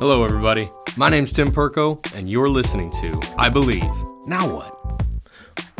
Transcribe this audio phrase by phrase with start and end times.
[0.00, 0.70] Hello, everybody.
[0.96, 3.82] My name's Tim Perko, and you're listening to I Believe.
[4.26, 5.02] Now what?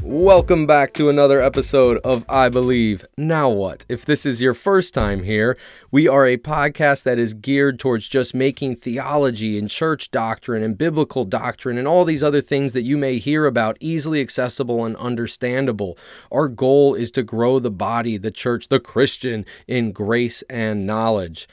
[0.02, 3.06] Welcome back to another episode of I Believe.
[3.16, 3.86] Now what?
[3.88, 5.56] If this is your first time here,
[5.92, 10.76] we are a podcast that is geared towards just making theology and church doctrine and
[10.76, 14.96] biblical doctrine and all these other things that you may hear about easily accessible and
[14.96, 15.96] understandable.
[16.32, 21.46] Our goal is to grow the body, the church, the Christian in grace and knowledge.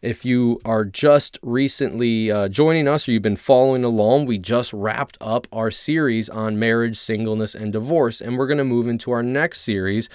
[0.00, 4.72] If you are just recently uh, joining us or you've been following along, we just
[4.72, 8.20] wrapped up our series on marriage, singleness, and divorce.
[8.20, 10.08] And we're going to move into our next series,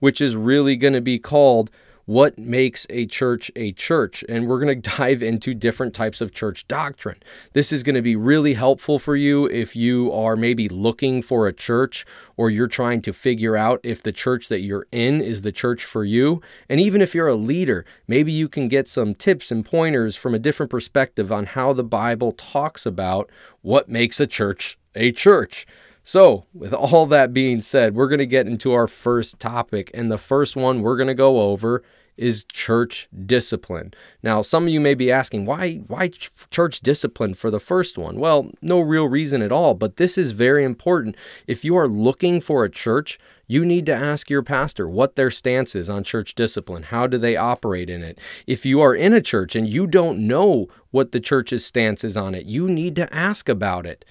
[0.00, 1.70] which is really going to be called
[2.08, 4.24] what makes a church a church.
[4.30, 7.18] And we're going to dive into different types of church doctrine.
[7.52, 11.46] This is going to be really helpful for you if you are maybe looking for
[11.46, 12.06] a church
[12.38, 15.84] or you're trying to figure out if the church that you're in is the church
[15.84, 16.40] for you.
[16.66, 20.34] And even if you're a leader, maybe you can get some tips and pointers from
[20.34, 23.28] a different perspective on how the Bible talks about
[23.60, 25.66] what makes a church a church.
[26.08, 29.90] So, with all that being said, we're going to get into our first topic.
[29.92, 31.82] And the first one we're going to go over
[32.16, 33.92] is church discipline.
[34.22, 36.08] Now, some of you may be asking, why why
[36.50, 38.18] church discipline for the first one?
[38.18, 41.14] Well, no real reason at all, but this is very important.
[41.46, 45.30] If you are looking for a church, you need to ask your pastor what their
[45.30, 46.84] stance is on church discipline.
[46.84, 48.18] How do they operate in it?
[48.46, 52.16] If you are in a church and you don't know what the church's stance is
[52.16, 54.06] on it, you need to ask about it.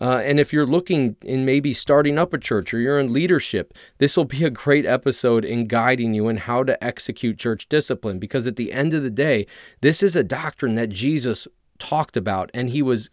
[0.00, 3.72] Uh, and if you're looking in maybe starting up a church or you're in leadership,
[3.98, 8.18] this will be a great episode in guiding you in how to execute church discipline.
[8.18, 9.46] Because at the end of the day,
[9.80, 13.10] this is a doctrine that Jesus talked about, and he was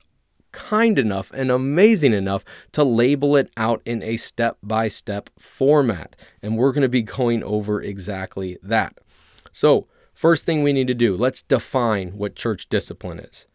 [0.52, 6.16] kind enough and amazing enough to label it out in a step by step format.
[6.42, 9.00] And we're going to be going over exactly that.
[9.52, 13.48] So, first thing we need to do, let's define what church discipline is.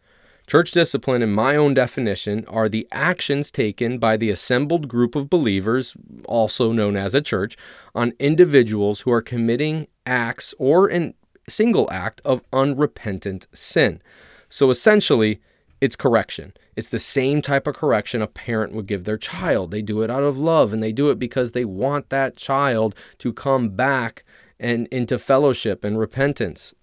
[0.49, 5.29] Church discipline, in my own definition, are the actions taken by the assembled group of
[5.29, 7.55] believers, also known as a church,
[7.93, 11.13] on individuals who are committing acts or a
[11.47, 14.01] single act of unrepentant sin.
[14.49, 15.39] So essentially,
[15.81, 16.53] it's correction.
[16.75, 19.69] It's the same type of correction a parent would give their child.
[19.69, 22.95] They do it out of love and they do it because they want that child
[23.19, 24.23] to come back
[24.59, 26.73] and into fellowship and repentance.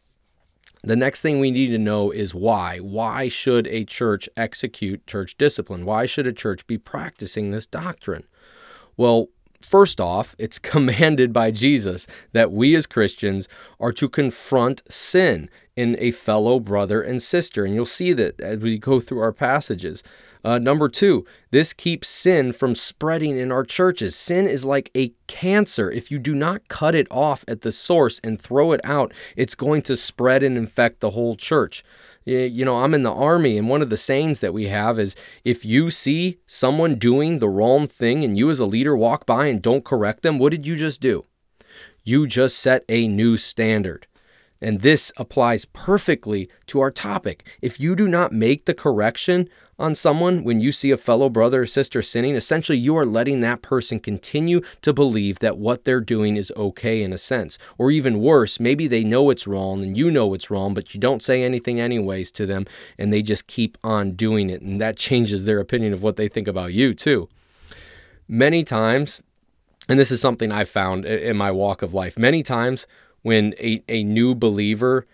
[0.87, 2.79] The next thing we need to know is why.
[2.79, 5.85] Why should a church execute church discipline?
[5.85, 8.25] Why should a church be practicing this doctrine?
[8.97, 9.29] Well,
[9.61, 13.49] First off, it's commanded by Jesus that we as Christians
[13.81, 17.65] are to confront sin in a fellow brother and sister.
[17.65, 20.05] And you'll see that as we go through our passages.
[20.47, 24.15] Uh, number two, this keeps sin from spreading in our churches.
[24.15, 25.91] Sin is like a cancer.
[25.91, 29.56] If you do not cut it off at the source and throw it out, it's
[29.56, 31.83] going to spread and infect the whole church.
[32.25, 35.17] You know, I'm in the army, and one of the sayings that we have is
[35.45, 39.47] if you see someone doing the wrong thing and you as a leader walk by
[39.47, 41.25] and don't correct them, what did you just do?
[42.05, 44.06] You just set a new standard.
[44.61, 47.47] And this applies perfectly to our topic.
[47.61, 51.62] If you do not make the correction on someone when you see a fellow brother
[51.62, 56.00] or sister sinning, essentially you are letting that person continue to believe that what they're
[56.00, 57.59] doing is okay in a sense.
[57.76, 61.00] Or even worse, maybe they know it's wrong and you know it's wrong, but you
[61.00, 62.66] don't say anything anyways to them
[62.98, 64.62] and they just keep on doing it.
[64.62, 67.28] And that changes their opinion of what they think about you, too.
[68.28, 69.22] Many times,
[69.88, 72.87] and this is something I've found in my walk of life, many times
[73.22, 75.06] when a, a new believer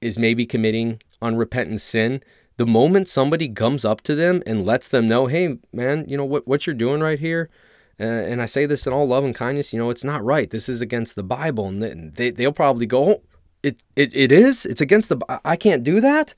[0.00, 2.22] is maybe committing unrepentant sin,
[2.56, 6.24] the moment somebody comes up to them and lets them know, hey, man, you know
[6.24, 7.50] what, what you're doing right here,
[7.98, 10.50] uh, and I say this in all love and kindness, you know, it's not right.
[10.50, 11.66] This is against the Bible.
[11.66, 13.22] And they, they'll probably go, oh,
[13.62, 14.66] it, it, it is?
[14.66, 16.34] It's against the, I can't do that?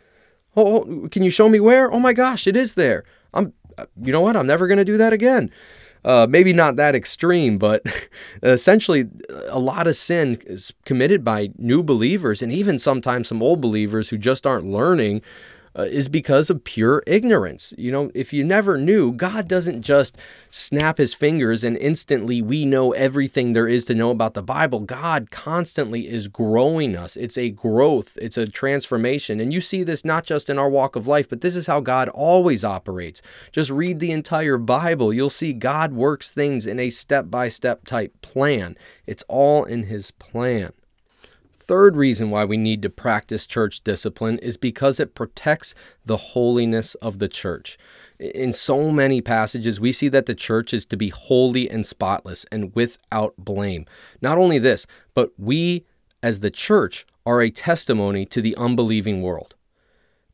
[0.57, 1.93] Oh, oh, can you show me where?
[1.93, 3.05] Oh my gosh, it is there.
[3.35, 4.37] I'm, uh, you know what?
[4.37, 5.51] I'm never going to do that again.
[6.05, 7.83] Uh, maybe not that extreme, but
[8.43, 9.09] essentially,
[9.49, 14.11] a lot of sin is committed by new believers and even sometimes some old believers
[14.11, 15.23] who just aren't learning
[15.79, 17.73] uh, is because of pure ignorance.
[17.79, 20.19] You know, if you never knew, God doesn't just
[20.51, 24.81] snap his fingers and instantly we know everything there is to know about the Bible.
[24.81, 27.17] God constantly is growing us.
[27.17, 29.41] It's a growth, it's a transformation.
[29.41, 31.81] And you see this not just in our walk of life, but this is how
[31.81, 33.23] God always operates.
[33.53, 35.13] Just read the entire Bible.
[35.13, 38.77] You'll see God works things in a step by step type plan.
[39.07, 40.73] It's all in his plan
[41.69, 45.75] third reason why we need to practice church discipline is because it protects
[46.05, 47.77] the holiness of the church.
[48.19, 52.47] In so many passages, we see that the church is to be holy and spotless
[52.51, 53.85] and without blame.
[54.23, 55.85] Not only this, but we
[56.23, 59.55] as the church are a testimony to the unbelieving world.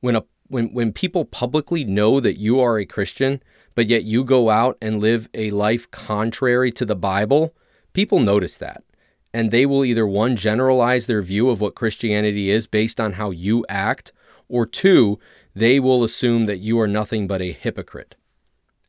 [0.01, 3.43] When a when when people publicly know that you are a Christian,
[3.75, 7.55] but yet you go out and live a life contrary to the Bible,
[7.93, 8.85] people notice that.
[9.35, 13.31] And they will either one generalize their view of what Christianity is based on how
[13.31, 14.13] you act,
[14.49, 15.19] or two,
[15.55, 18.15] they will assume that you are nothing but a hypocrite.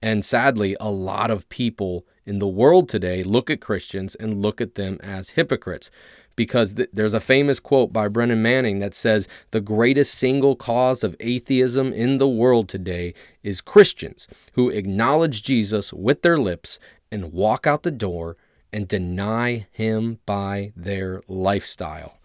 [0.01, 4.61] And sadly, a lot of people in the world today look at Christians and look
[4.61, 5.89] at them as hypocrites
[6.35, 11.03] because th- there's a famous quote by Brennan Manning that says the greatest single cause
[11.03, 16.79] of atheism in the world today is Christians who acknowledge Jesus with their lips
[17.11, 18.37] and walk out the door
[18.75, 22.19] and deny him by their lifestyle.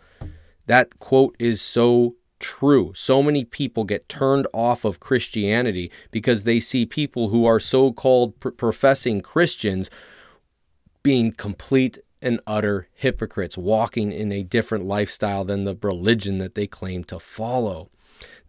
[0.67, 2.93] That quote is so true.
[2.97, 7.93] So many people get turned off of Christianity because they see people who are so
[7.93, 9.91] called pr- professing Christians
[11.05, 16.67] being complete and utter hypocrites, walking in a different lifestyle than the religion that they
[16.67, 17.91] claim to follow.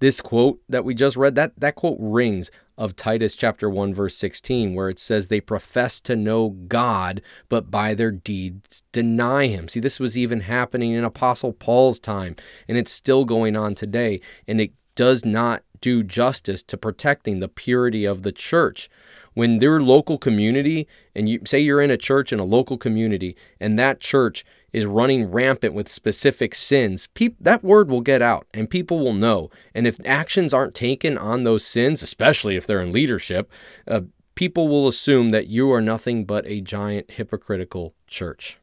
[0.02, 4.18] This quote that we just read, that, that quote rings of Titus chapter 1 verse
[4.18, 9.68] 16 where it says they profess to know God but by their deeds deny him.
[9.68, 12.36] See this was even happening in apostle Paul's time
[12.68, 17.48] and it's still going on today and it does not do justice to protecting the
[17.48, 18.90] purity of the church
[19.34, 23.36] when their local community, and you say you're in a church in a local community,
[23.60, 28.48] and that church is running rampant with specific sins, peop- that word will get out
[28.54, 29.50] and people will know.
[29.76, 33.50] And if actions aren't taken on those sins, especially if they're in leadership,
[33.88, 34.02] uh,
[34.36, 38.58] people will assume that you are nothing but a giant hypocritical church.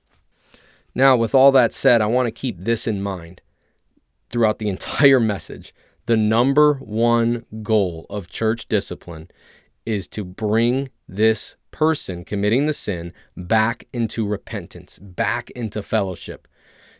[0.94, 3.40] Now, with all that said, I want to keep this in mind
[4.30, 5.74] throughout the entire message.
[6.06, 9.30] The number one goal of church discipline
[9.88, 16.46] is to bring this person committing the sin back into repentance, back into fellowship.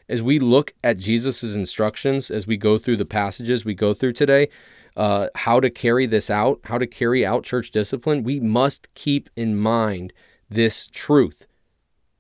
[0.08, 4.14] As we look at Jesus' instructions, as we go through the passages we go through
[4.14, 4.49] today,
[4.96, 9.29] uh, how to carry this out, how to carry out church discipline, we must keep
[9.37, 10.14] in mind
[10.49, 11.46] this truth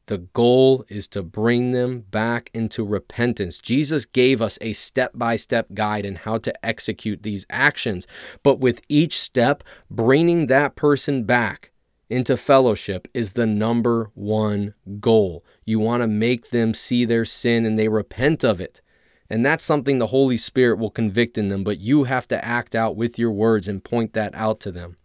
[0.08, 3.58] the goal is to bring them back into repentance.
[3.58, 8.06] Jesus gave us a step by step guide in how to execute these actions.
[8.42, 11.72] But with each step, bringing that person back
[12.10, 15.44] into fellowship is the number one goal.
[15.64, 18.80] You want to make them see their sin and they repent of it.
[19.30, 22.74] And that's something the Holy Spirit will convict in them, but you have to act
[22.74, 24.96] out with your words and point that out to them.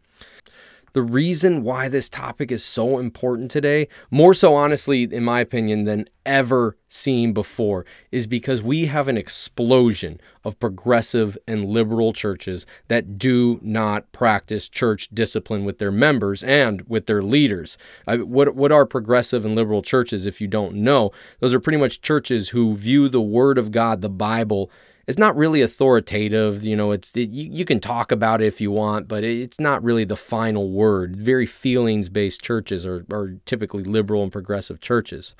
[0.93, 5.85] The reason why this topic is so important today, more so honestly, in my opinion,
[5.85, 12.67] than ever seen before, is because we have an explosion of progressive and liberal churches
[12.89, 17.75] that do not practice church discipline with their members and with their leaders.
[18.07, 21.11] I, what, what are progressive and liberal churches, if you don't know?
[21.39, 24.69] Those are pretty much churches who view the Word of God, the Bible,
[25.07, 26.63] it's not really authoritative.
[26.63, 29.59] You know, it's it, you, you can talk about it if you want, but it's
[29.59, 31.15] not really the final word.
[31.15, 35.35] Very feelings based churches are, are typically liberal and progressive churches.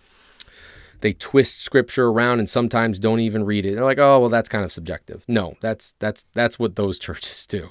[1.01, 3.75] They twist scripture around and sometimes don't even read it.
[3.75, 5.24] They're like, oh well, that's kind of subjective.
[5.27, 7.69] No, that's that's that's what those churches do.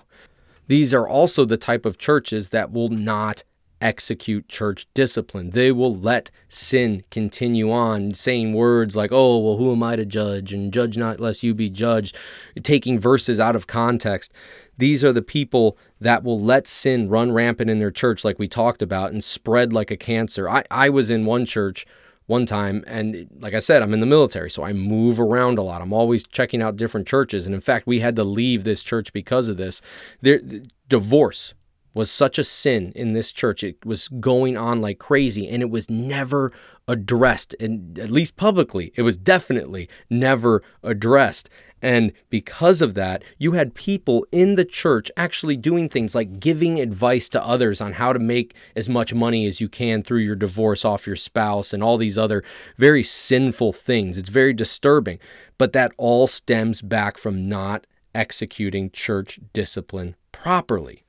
[0.68, 3.44] These are also the type of churches that will not
[3.82, 5.50] execute church discipline.
[5.50, 10.06] They will let sin continue on, saying words like, oh, well, who am I to
[10.06, 10.52] judge?
[10.52, 12.16] And judge not lest you be judged,
[12.62, 14.32] taking verses out of context.
[14.78, 18.48] These are the people that will let sin run rampant in their church, like we
[18.48, 20.48] talked about, and spread like a cancer.
[20.48, 21.84] I, I was in one church
[22.26, 25.62] one time and like I said I'm in the military so I move around a
[25.62, 25.82] lot.
[25.82, 29.12] I'm always checking out different churches and in fact we had to leave this church
[29.12, 29.82] because of this.
[30.20, 30.40] There
[30.88, 31.52] divorce
[31.94, 33.62] was such a sin in this church.
[33.62, 36.52] It was going on like crazy and it was never
[36.88, 37.54] addressed.
[37.60, 41.48] And at least publicly, it was definitely never addressed.
[41.82, 46.78] And because of that, you had people in the church actually doing things like giving
[46.80, 50.36] advice to others on how to make as much money as you can through your
[50.36, 52.44] divorce off your spouse and all these other
[52.78, 54.16] very sinful things.
[54.16, 55.18] It's very disturbing.
[55.58, 61.01] But that all stems back from not executing church discipline properly.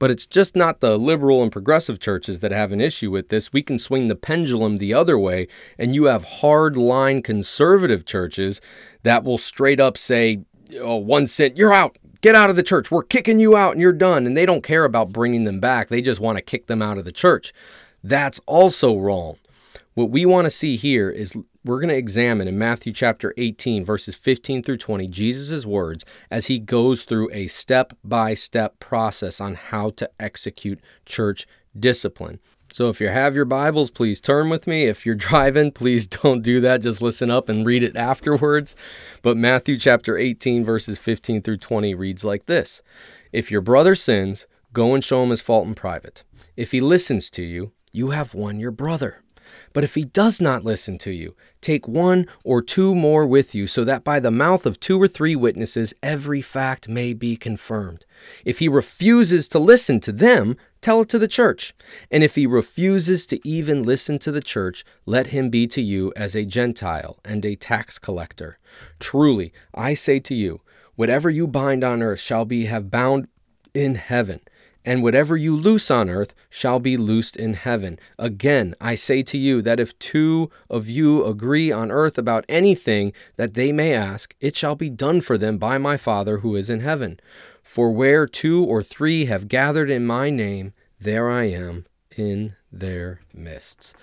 [0.00, 3.52] But it's just not the liberal and progressive churches that have an issue with this.
[3.52, 5.46] We can swing the pendulum the other way,
[5.78, 8.60] and you have hard-line conservative churches
[9.04, 10.42] that will straight up say,
[10.80, 11.96] oh, one cent, you're out.
[12.22, 12.90] Get out of the church.
[12.90, 14.26] We're kicking you out and you're done.
[14.26, 15.88] And they don't care about bringing them back.
[15.88, 17.52] They just want to kick them out of the church.
[18.02, 19.36] That's also wrong.
[20.00, 23.84] What we want to see here is we're going to examine in Matthew chapter 18,
[23.84, 29.42] verses 15 through 20, Jesus' words as he goes through a step by step process
[29.42, 31.46] on how to execute church
[31.78, 32.40] discipline.
[32.72, 34.86] So if you have your Bibles, please turn with me.
[34.86, 36.80] If you're driving, please don't do that.
[36.80, 38.74] Just listen up and read it afterwards.
[39.20, 42.80] But Matthew chapter 18, verses 15 through 20 reads like this
[43.32, 46.24] If your brother sins, go and show him his fault in private.
[46.56, 49.22] If he listens to you, you have won your brother.
[49.72, 53.66] But if he does not listen to you, take one or two more with you,
[53.66, 58.04] so that by the mouth of two or three witnesses every fact may be confirmed.
[58.44, 61.72] If he refuses to listen to them, tell it to the church.
[62.10, 66.12] And if he refuses to even listen to the church, let him be to you
[66.16, 68.58] as a Gentile and a tax collector.
[68.98, 70.62] Truly, I say to you,
[70.96, 73.28] whatever you bind on earth shall be have bound
[73.72, 74.40] in heaven
[74.84, 77.98] and whatever you loose on earth shall be loosed in heaven.
[78.18, 83.12] Again, I say to you that if two of you agree on earth about anything
[83.36, 86.70] that they may ask, it shall be done for them by my Father who is
[86.70, 87.20] in heaven.
[87.62, 93.20] For where two or three have gathered in my name, there I am in their
[93.32, 93.94] midst.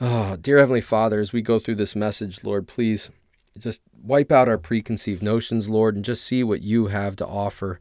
[0.00, 3.10] Oh, dear Heavenly Father, as we go through this message, Lord, please
[3.58, 7.80] just wipe out our preconceived notions, Lord, and just see what you have to offer.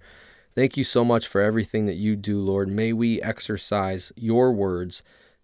[0.59, 2.67] Thank you so much for everything that you do, Lord.
[2.67, 5.03] May we exercise your words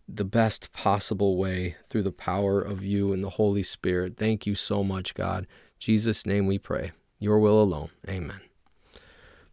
[0.10, 4.18] the best possible way through the power of you and the Holy Spirit.
[4.18, 5.44] Thank you so much, God.
[5.44, 5.48] In
[5.80, 6.92] Jesus' name we pray.
[7.18, 7.92] Your will alone.
[8.10, 8.42] Amen.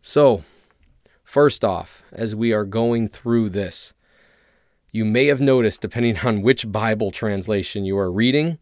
[0.01, 0.43] So,
[1.23, 3.95] first off, as we are going through this,
[4.91, 8.59] you may have noticed, depending on which Bible translation you are reading,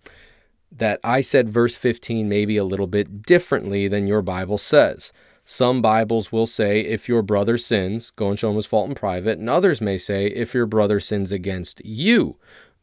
[0.71, 5.15] that I said verse 15 maybe a little bit differently than your Bible says.
[5.51, 8.95] Some Bibles will say, if your brother sins, go and show him his fault in
[8.95, 9.41] private.
[9.41, 12.37] And others may say, if your brother sins against you,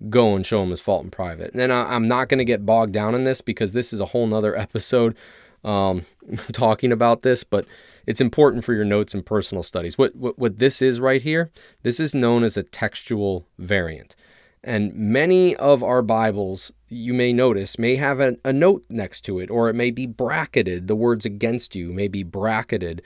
[0.10, 1.54] go and show him his fault in private.
[1.54, 4.28] And I'm not going to get bogged down in this because this is a whole
[4.28, 5.16] nother episode
[5.64, 6.02] um,
[6.52, 7.66] talking about this, but
[8.06, 9.98] it's important for your notes and personal studies.
[9.98, 11.50] What, what, what this is right here,
[11.84, 14.14] this is known as a textual variant.
[14.62, 19.40] And many of our Bibles, you may notice, may have a, a, note next to
[19.40, 20.88] it, or it may be bracketed.
[20.88, 23.02] The words against you may be bracketed,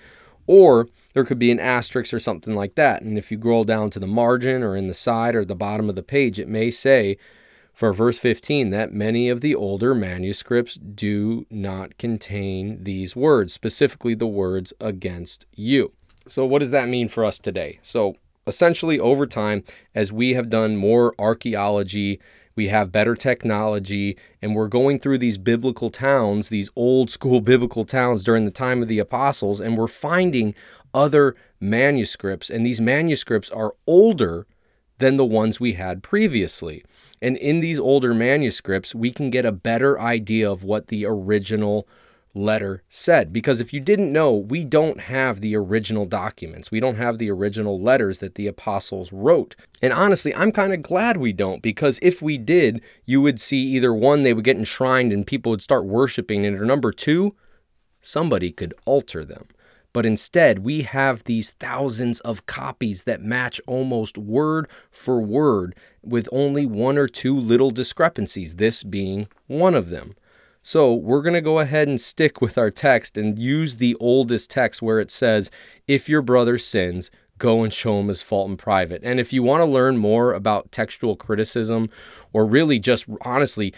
[0.47, 3.01] or there could be an asterisk or something like that.
[3.01, 5.89] And if you scroll down to the margin or in the side or the bottom
[5.89, 7.17] of the page, it may say
[7.73, 14.13] for verse 15 that many of the older manuscripts do not contain these words, specifically
[14.13, 15.93] the words against you.
[16.27, 17.79] So, what does that mean for us today?
[17.81, 19.63] So, essentially over time,
[19.95, 22.19] as we have done more archaeology,
[22.55, 27.86] we have better technology, and we're going through these biblical towns, these old school biblical
[27.86, 30.53] towns during the time of the apostles, and we're finding
[30.93, 34.46] other manuscripts, and these manuscripts are older
[34.98, 36.84] than the ones we had previously.
[37.22, 41.88] And in these older manuscripts, we can get a better idea of what the original
[42.33, 43.33] letter said.
[43.33, 46.71] Because if you didn't know, we don't have the original documents.
[46.71, 49.55] We don't have the original letters that the apostles wrote.
[49.81, 53.61] And honestly, I'm kind of glad we don't, because if we did, you would see
[53.61, 57.35] either one, they would get enshrined and people would start worshiping, and or number two,
[58.01, 59.47] somebody could alter them.
[59.93, 66.29] But instead, we have these thousands of copies that match almost word for word with
[66.31, 70.15] only one or two little discrepancies, this being one of them.
[70.63, 74.51] So we're going to go ahead and stick with our text and use the oldest
[74.51, 75.50] text where it says,
[75.88, 79.01] If your brother sins, go and show him his fault in private.
[79.03, 81.89] And if you want to learn more about textual criticism
[82.32, 83.74] or really just honestly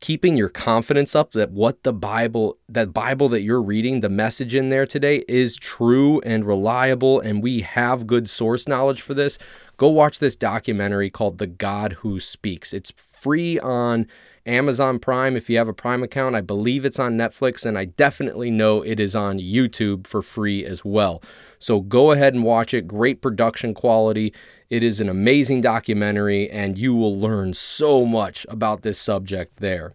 [0.00, 4.54] keeping your confidence up that what the Bible, that Bible that you're reading, the message
[4.54, 9.38] in there today is true and reliable, and we have good source knowledge for this,
[9.76, 12.72] go watch this documentary called The God Who Speaks.
[12.72, 14.06] It's free on
[14.48, 16.34] Amazon Prime if you have a Prime account.
[16.34, 20.64] I believe it's on Netflix, and I definitely know it is on YouTube for free
[20.64, 21.22] as well.
[21.58, 22.88] So go ahead and watch it.
[22.88, 24.32] Great production quality.
[24.70, 29.94] It is an amazing documentary, and you will learn so much about this subject there.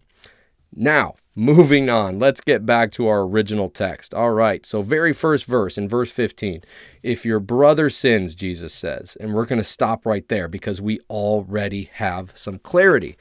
[0.75, 4.13] Now, moving on, let's get back to our original text.
[4.13, 6.63] All right, so very first verse in verse 15.
[7.01, 10.99] If your brother sins, Jesus says, and we're going to stop right there because we
[11.09, 13.15] already have some clarity.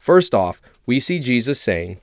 [0.00, 2.00] First off, we see Jesus saying,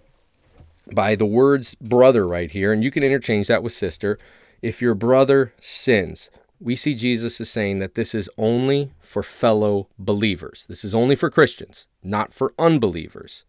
[0.93, 4.17] by the words brother right here, and you can interchange that with sister,
[4.61, 9.89] if your brother sins, we see Jesus is saying that this is only for fellow
[9.97, 10.65] believers.
[10.69, 13.45] This is only for Christians, not for unbelievers.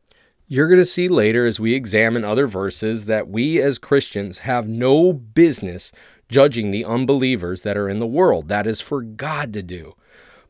[0.47, 4.67] You're going to see later as we examine other verses that we as Christians have
[4.67, 5.93] no business
[6.31, 8.49] judging the unbelievers that are in the world.
[8.49, 9.95] That is for God to do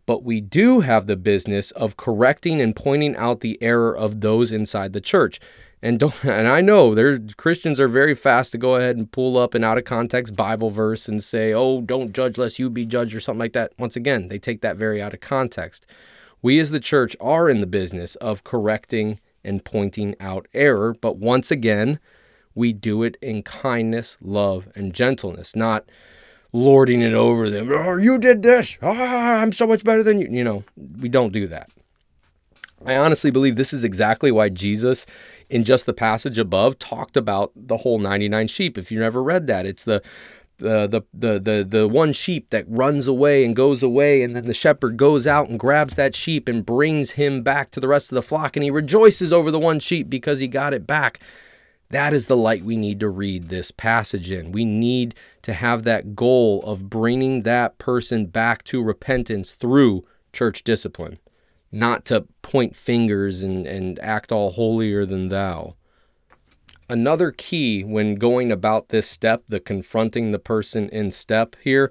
[0.09, 4.51] but we do have the business of correcting and pointing out the error of those
[4.51, 5.39] inside the church.
[5.83, 9.37] And don't and I know there Christians are very fast to go ahead and pull
[9.37, 12.87] up an out of context Bible verse and say, "Oh, don't judge lest you be
[12.87, 13.75] judged" or something like that.
[13.79, 15.85] Once again, they take that very out of context.
[16.41, 21.19] We as the church are in the business of correcting and pointing out error, but
[21.19, 21.99] once again,
[22.55, 25.85] we do it in kindness, love, and gentleness, not
[26.53, 27.69] lording it over them.
[27.71, 28.77] Oh, you did this.
[28.83, 30.29] Ah, I'm so much better than you.
[30.31, 30.65] You know,
[31.01, 31.71] we don't do that.
[32.87, 35.05] I honestly believe this is exactly why Jesus,
[35.51, 38.79] in just the passage above, talked about the whole 99 sheep.
[38.79, 40.01] If you never read that, it's the,
[40.59, 44.55] the the the the one sheep that runs away and goes away and then the
[44.55, 48.17] shepherd goes out and grabs that sheep and brings him back to the rest of
[48.17, 51.21] the flock and he rejoices over the one sheep because he got it back
[51.91, 54.53] that is the light we need to read this passage in.
[54.53, 60.65] We need to have that goal of bringing that person back to repentance through church
[60.65, 61.19] discipline,
[61.73, 65.77] not to point fingers and, and act all holier than thou.
[66.91, 71.91] Another key when going about this step, the confronting the person in step here,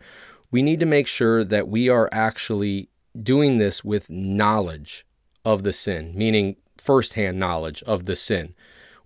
[0.51, 2.89] we need to make sure that we are actually
[3.22, 5.06] doing this with knowledge
[5.44, 8.54] of the sin, meaning firsthand knowledge of the sin.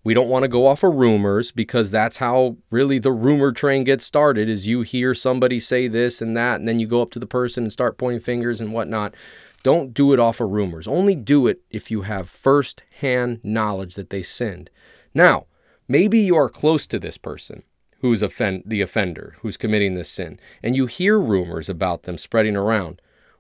[0.04, 3.84] We don't want to go off of rumors because that's how really the rumor train
[3.84, 7.12] gets started is you hear somebody say this and that and then you go up
[7.12, 9.14] to the person and start pointing fingers and whatnot.
[9.64, 10.88] Don't do it off of rumors.
[10.88, 14.72] Only do it if you have first-hand knowledge that they sinned.
[15.14, 15.46] Now,
[15.88, 17.62] maybe you are close to this person
[18.00, 22.58] who's offend the offender, who's committing this sin, and you hear rumors about them spreading
[22.58, 23.00] around.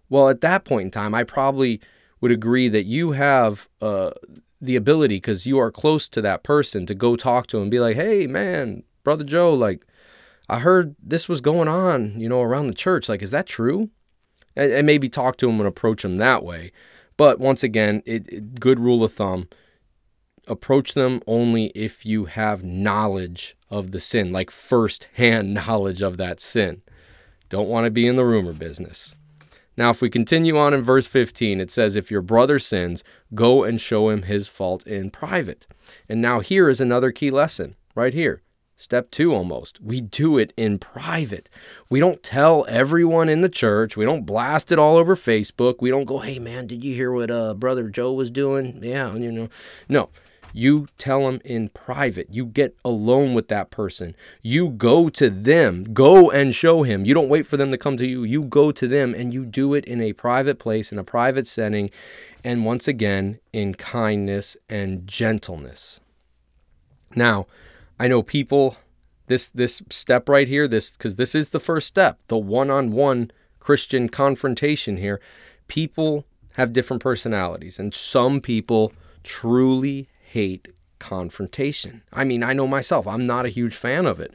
[0.10, 1.82] Well, at that point in time, I probably
[2.20, 4.12] would agree that you have uh,
[4.62, 7.72] the ability because you are close to that person to go talk to him and
[7.72, 9.86] be like, hey, man, Brother Joe, like,
[10.48, 13.10] I heard this was going on, you know, around the church.
[13.10, 13.90] Like, is that true?
[14.56, 16.72] And, and maybe talk to him and approach him that way.
[17.18, 19.48] But once again, it, it, good rule of thumb
[20.48, 26.18] approach them only if you have knowledge of the sin, like first hand knowledge of
[26.18, 26.82] that sin.
[27.50, 29.16] Don't want to be in the rumor business.
[29.78, 33.64] Now, if we continue on in verse 15, it says, If your brother sins, go
[33.64, 35.66] and show him his fault in private.
[36.10, 38.42] And now here is another key lesson right here.
[38.82, 39.80] Step two almost.
[39.80, 41.52] We do it in private.
[41.88, 43.96] We don't tell everyone in the church.
[43.96, 45.76] We don't blast it all over Facebook.
[45.82, 48.80] We don't go, hey man, did you hear what uh, Brother Joe was doing?
[48.82, 49.50] Yeah, you know.
[49.88, 50.10] No.
[50.54, 52.28] You tell them in private.
[52.32, 54.16] You get alone with that person.
[54.42, 55.86] You go to them.
[55.94, 57.06] Go and show him.
[57.06, 58.24] You don't wait for them to come to you.
[58.24, 61.48] You go to them and you do it in a private place, in a private
[61.48, 61.90] setting,
[62.44, 66.00] and once again, in kindness and gentleness.
[67.16, 67.48] Now,
[68.00, 68.78] I know people
[69.28, 74.10] this this step right here, this cuz this is the first step, the one-on-one Christian
[74.10, 75.22] confrontation here.
[75.68, 78.92] People have different personalities and some people
[79.24, 82.04] truly hate confrontation.
[82.14, 84.34] I mean, I know myself, I'm not a huge fan of it.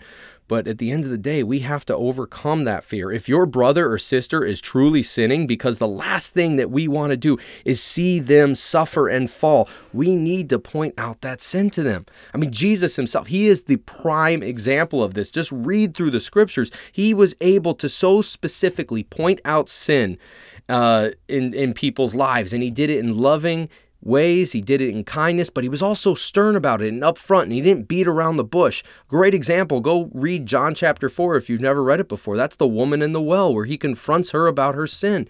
[0.48, 3.10] But at the end of the day, we have to overcome that fear.
[3.10, 7.10] If your brother or sister is truly sinning, because the last thing that we want
[7.10, 11.70] to do is see them suffer and fall, we need to point out that sin
[11.70, 12.06] to them.
[12.32, 15.30] I mean, Jesus himself, he is the prime example of this.
[15.30, 16.70] Just read through the scriptures.
[16.92, 20.16] He was able to so specifically point out sin
[20.68, 23.68] uh, in, in people's lives, and he did it in loving
[24.06, 24.52] ways.
[24.52, 27.52] He did it in kindness, but he was also stern about it and upfront, and
[27.52, 28.82] he didn't beat around the bush.
[29.08, 29.80] Great example.
[29.80, 32.36] Go read John chapter 4 if you've never read it before.
[32.36, 35.28] That's the woman in the well where he confronts her about her sin.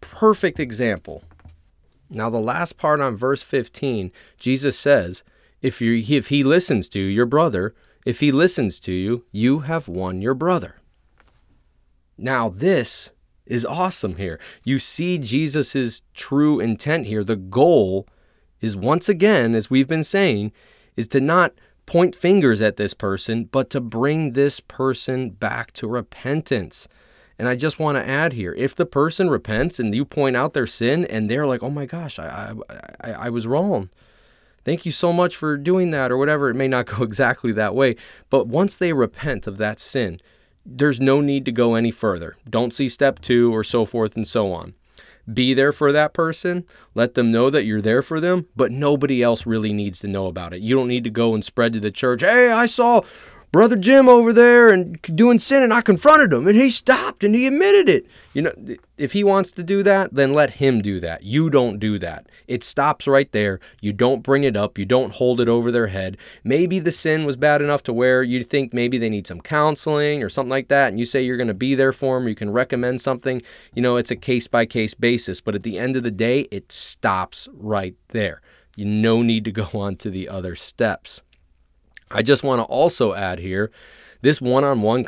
[0.00, 1.22] Perfect example.
[2.10, 5.24] Now, the last part on verse 15, Jesus says,
[5.62, 9.60] if, you, if he listens to you, your brother, if he listens to you, you
[9.60, 10.76] have won your brother.
[12.16, 13.10] Now, this
[13.46, 14.38] is awesome here.
[14.64, 17.24] You see Jesus' true intent here.
[17.24, 18.06] The goal
[18.60, 20.52] is once again, as we've been saying,
[20.96, 21.52] is to not
[21.84, 26.88] point fingers at this person, but to bring this person back to repentance.
[27.38, 30.54] And I just want to add here if the person repents and you point out
[30.54, 33.90] their sin and they're like, oh my gosh, I, I, I, I was wrong.
[34.64, 36.50] Thank you so much for doing that, or whatever.
[36.50, 37.94] It may not go exactly that way.
[38.30, 40.20] But once they repent of that sin,
[40.64, 42.36] there's no need to go any further.
[42.50, 44.74] Don't see step two or so forth and so on.
[45.32, 46.64] Be there for that person.
[46.94, 50.26] Let them know that you're there for them, but nobody else really needs to know
[50.26, 50.62] about it.
[50.62, 53.02] You don't need to go and spread to the church, hey, I saw
[53.52, 57.34] brother Jim over there and doing sin, and I confronted him, and he stopped and
[57.34, 58.06] he admitted it.
[58.34, 58.52] You know,
[58.98, 61.22] if he wants to do that, then let him do that.
[61.22, 62.28] You don't do that.
[62.46, 63.60] It stops right there.
[63.80, 64.78] You don't bring it up.
[64.78, 66.16] You don't hold it over their head.
[66.44, 70.22] Maybe the sin was bad enough to where you think maybe they need some counseling
[70.22, 72.28] or something like that, and you say you're going to be there for them.
[72.28, 73.42] you can recommend something.
[73.74, 76.40] You know, it's a case by case basis, but at the end of the day,
[76.50, 78.40] it stops right there.
[78.76, 81.22] You no need to go on to the other steps.
[82.10, 83.70] I just want to also add here
[84.22, 85.04] this one on one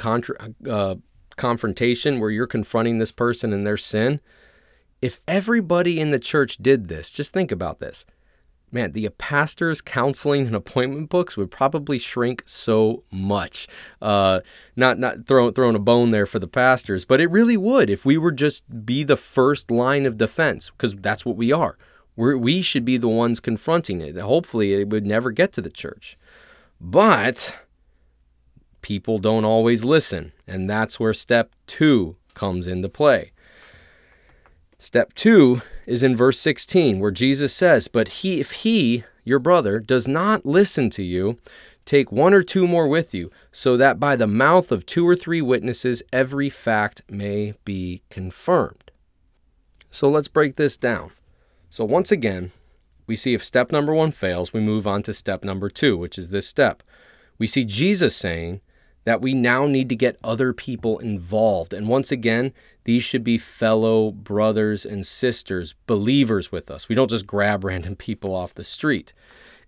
[1.37, 4.21] confrontation where you're confronting this person and their sin.
[5.01, 8.05] If everybody in the church did this, just think about this.
[8.71, 13.67] Man, the pastors' counseling and appointment books would probably shrink so much.
[14.03, 14.41] Uh,
[14.77, 18.05] not not throwing throwing a bone there for the pastors, but it really would if
[18.05, 21.79] we were just be the first line of defense, because that's what we are.
[22.15, 24.19] we we should be the ones confronting it.
[24.19, 26.19] Hopefully, it would never get to the church.
[26.81, 27.59] But
[28.83, 33.33] people don't always listen, and that's where step two comes into play.
[34.79, 39.81] Step two is in verse 16, where Jesus says, But he, if he, your brother,
[39.81, 41.37] does not listen to you,
[41.85, 45.17] take one or two more with you, so that by the mouth of two or
[45.17, 48.93] three witnesses every fact may be confirmed.
[49.91, 51.11] So let's break this down.
[51.71, 52.53] So once again,
[53.09, 56.19] we see if step number one fails, we move on to step number two, which
[56.19, 56.85] is this step.
[57.39, 58.61] We see Jesus saying,
[59.09, 61.73] that we now need to get other people involved.
[61.73, 62.53] And once again,
[62.85, 66.91] these should be fellow brothers and sisters, believers with us.
[66.91, 69.15] We don't just grab random people off the street.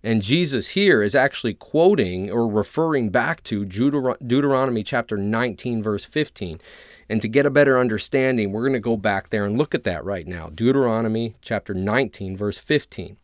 [0.03, 6.61] And Jesus here is actually quoting or referring back to Deuteronomy chapter 19, verse 15.
[7.09, 9.85] And to get a better understanding, we're going to go back there and look at
[9.85, 10.51] that right now.
[10.53, 13.17] Deuteronomy chapter 19, verse 15.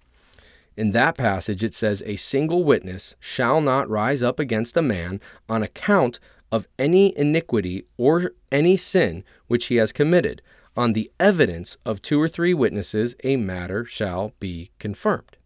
[0.78, 5.20] In that passage, it says, A single witness shall not rise up against a man
[5.50, 6.20] on account
[6.52, 10.44] of any iniquity or any sin which he has committed.
[10.78, 15.38] On the evidence of two or three witnesses, a matter shall be confirmed.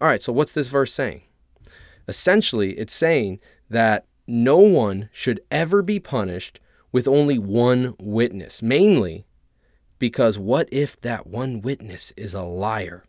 [0.00, 1.24] All right, so what's this verse saying?
[2.08, 6.58] Essentially, it's saying that no one should ever be punished
[6.90, 9.26] with only one witness, mainly
[9.98, 13.04] because what if that one witness is a liar?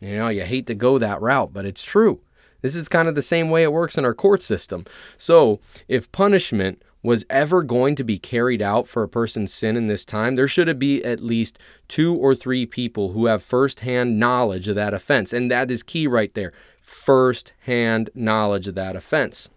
[0.00, 2.20] You know, you hate to go that route, but it's true.
[2.60, 4.84] This is kind of the same way it works in our court system.
[5.16, 9.86] So, if punishment was ever going to be carried out for a person's sin in
[9.86, 14.66] this time, there should be at least two or three people who have firsthand knowledge
[14.66, 15.32] of that offense.
[15.32, 19.50] And that is key right there firsthand knowledge of that offense.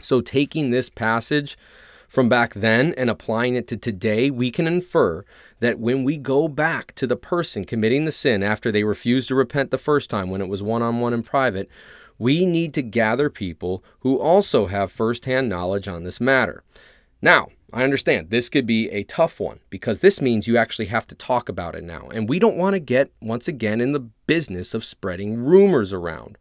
[0.00, 1.56] So, taking this passage
[2.10, 5.24] from back then and applying it to today, we can infer
[5.60, 9.36] that when we go back to the person committing the sin after they refused to
[9.36, 11.70] repent the first time when it was one on one in private,
[12.18, 16.64] we need to gather people who also have firsthand knowledge on this matter.
[17.22, 21.06] Now, I understand this could be a tough one because this means you actually have
[21.06, 22.08] to talk about it now.
[22.12, 26.36] And we don't want to get, once again, in the business of spreading rumors around.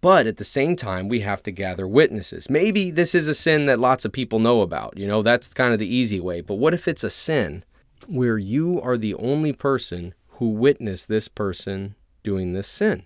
[0.00, 2.48] But at the same time, we have to gather witnesses.
[2.48, 4.96] Maybe this is a sin that lots of people know about.
[4.96, 6.40] You know, that's kind of the easy way.
[6.40, 7.64] But what if it's a sin
[8.06, 13.04] where you are the only person who witnessed this person doing this sin?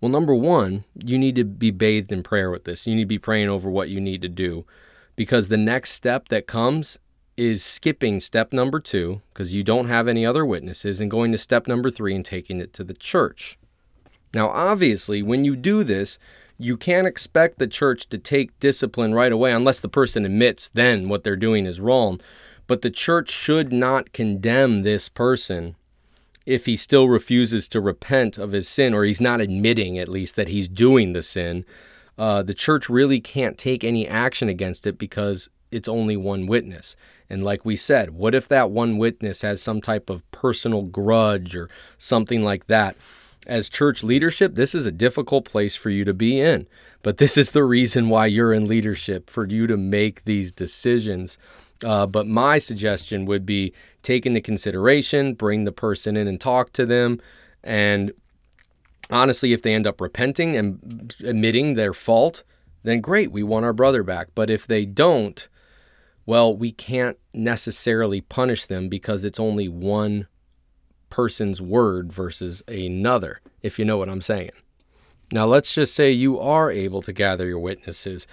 [0.00, 2.86] Well, number one, you need to be bathed in prayer with this.
[2.86, 4.66] You need to be praying over what you need to do
[5.16, 6.98] because the next step that comes
[7.38, 11.38] is skipping step number two because you don't have any other witnesses and going to
[11.38, 13.58] step number three and taking it to the church.
[14.34, 16.18] Now, obviously, when you do this,
[16.58, 21.08] you can't expect the church to take discipline right away unless the person admits then
[21.08, 22.20] what they're doing is wrong.
[22.66, 25.76] But the church should not condemn this person
[26.46, 30.36] if he still refuses to repent of his sin or he's not admitting, at least,
[30.36, 31.64] that he's doing the sin.
[32.18, 36.96] Uh, the church really can't take any action against it because it's only one witness.
[37.28, 41.56] And like we said, what if that one witness has some type of personal grudge
[41.56, 41.68] or
[41.98, 42.96] something like that?
[43.46, 46.66] As church leadership, this is a difficult place for you to be in.
[47.02, 51.38] But this is the reason why you're in leadership, for you to make these decisions.
[51.84, 56.72] Uh, but my suggestion would be take into consideration, bring the person in and talk
[56.72, 57.20] to them.
[57.62, 58.12] And
[59.10, 62.44] honestly, if they end up repenting and admitting their fault,
[62.84, 64.28] then great, we want our brother back.
[64.34, 65.46] But if they don't,
[66.26, 70.26] well, we can't necessarily punish them because it's only one
[71.14, 74.50] person's word versus another, if you know what I'm saying.
[75.30, 78.26] Now, let's just say you are able to gather your witnesses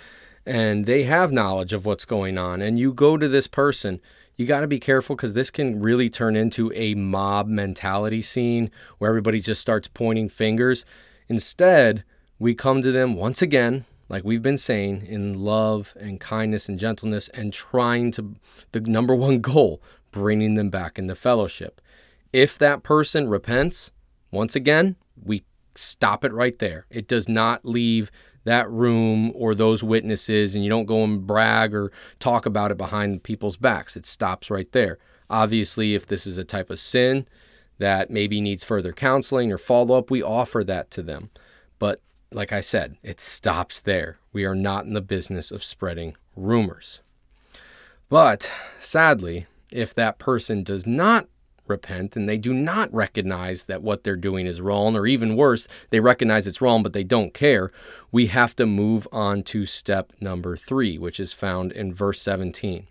[0.47, 4.01] and they have knowledge of what's going on, and you go to this person.
[4.35, 8.71] You got to be careful because this can really turn into a mob mentality scene
[8.97, 10.83] where everybody just starts pointing fingers.
[11.29, 12.03] Instead,
[12.39, 16.79] we come to them once again, like we've been saying, in love and kindness and
[16.79, 18.33] gentleness, and trying to,
[18.71, 21.79] the number one goal, bringing them back into fellowship.
[22.33, 23.91] If that person repents,
[24.31, 25.43] once again, we
[25.75, 26.85] stop it right there.
[26.89, 28.11] It does not leave
[28.43, 32.77] that room or those witnesses, and you don't go and brag or talk about it
[32.77, 33.95] behind people's backs.
[33.95, 34.97] It stops right there.
[35.29, 37.27] Obviously, if this is a type of sin
[37.77, 41.29] that maybe needs further counseling or follow up, we offer that to them.
[41.79, 44.17] But like I said, it stops there.
[44.33, 47.01] We are not in the business of spreading rumors.
[48.09, 51.27] But sadly, if that person does not
[51.71, 55.67] repent and they do not recognize that what they're doing is wrong, or even worse,
[55.89, 57.71] they recognize it's wrong but they don't care,
[58.11, 62.87] we have to move on to step number three, which is found in verse 17.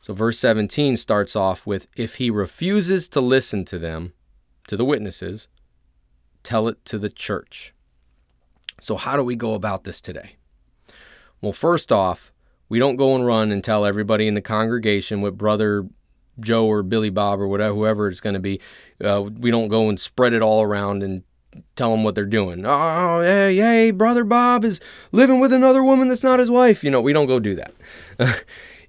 [0.00, 4.14] So, verse 17 starts off with If he refuses to listen to them,
[4.66, 5.48] to the witnesses,
[6.42, 7.72] tell it to the church.
[8.80, 10.36] So, how do we go about this today?
[11.40, 12.32] Well, first off,
[12.68, 15.86] we don't go and run and tell everybody in the congregation what brother
[16.40, 18.60] Joe or Billy Bob or whatever, whoever it's going to be.
[19.02, 21.22] Uh, we don't go and spread it all around and
[21.76, 22.64] tell them what they're doing.
[22.66, 26.82] Oh, hey, hey, brother Bob is living with another woman that's not his wife.
[26.82, 27.74] You know, we don't go do that.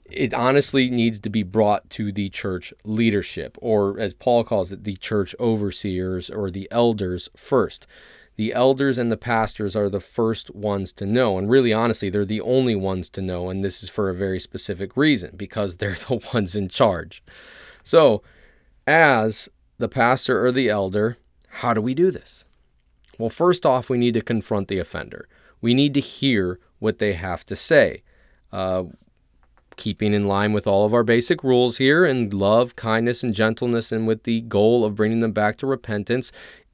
[0.05, 4.83] it honestly needs to be brought to the church leadership, or as Paul calls it,
[4.83, 7.87] the church overseers or the elders first.
[8.35, 11.37] The elders and the pastors are the first ones to know.
[11.37, 13.49] And really, honestly, they're the only ones to know.
[13.49, 17.23] And this is for a very specific reason because they're the ones in charge.
[17.83, 18.23] So,
[18.87, 21.17] as the pastor or the elder,
[21.47, 22.45] how do we do this?
[23.17, 25.27] Well, first off, we need to confront the offender.
[25.61, 28.03] We need to hear what they have to say.
[28.51, 28.85] Uh,
[29.75, 33.91] keeping in line with all of our basic rules here and love, kindness, and gentleness,
[33.91, 36.31] and with the goal of bringing them back to repentance.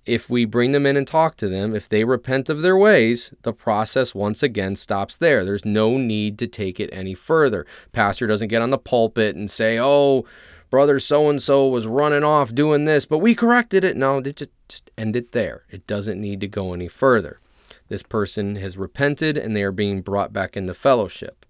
[0.09, 3.31] If we bring them in and talk to them, if they repent of their ways,
[3.43, 5.45] the process once again stops there.
[5.45, 7.65] There's no need to take it any further.
[7.91, 10.25] Pastor doesn't get on the pulpit and say, oh,
[10.71, 13.95] brother so and so was running off doing this, but we corrected it.
[13.95, 15.65] No, just, just end it there.
[15.69, 17.39] It doesn't need to go any further.
[17.87, 21.45] This person has repented and they are being brought back into fellowship.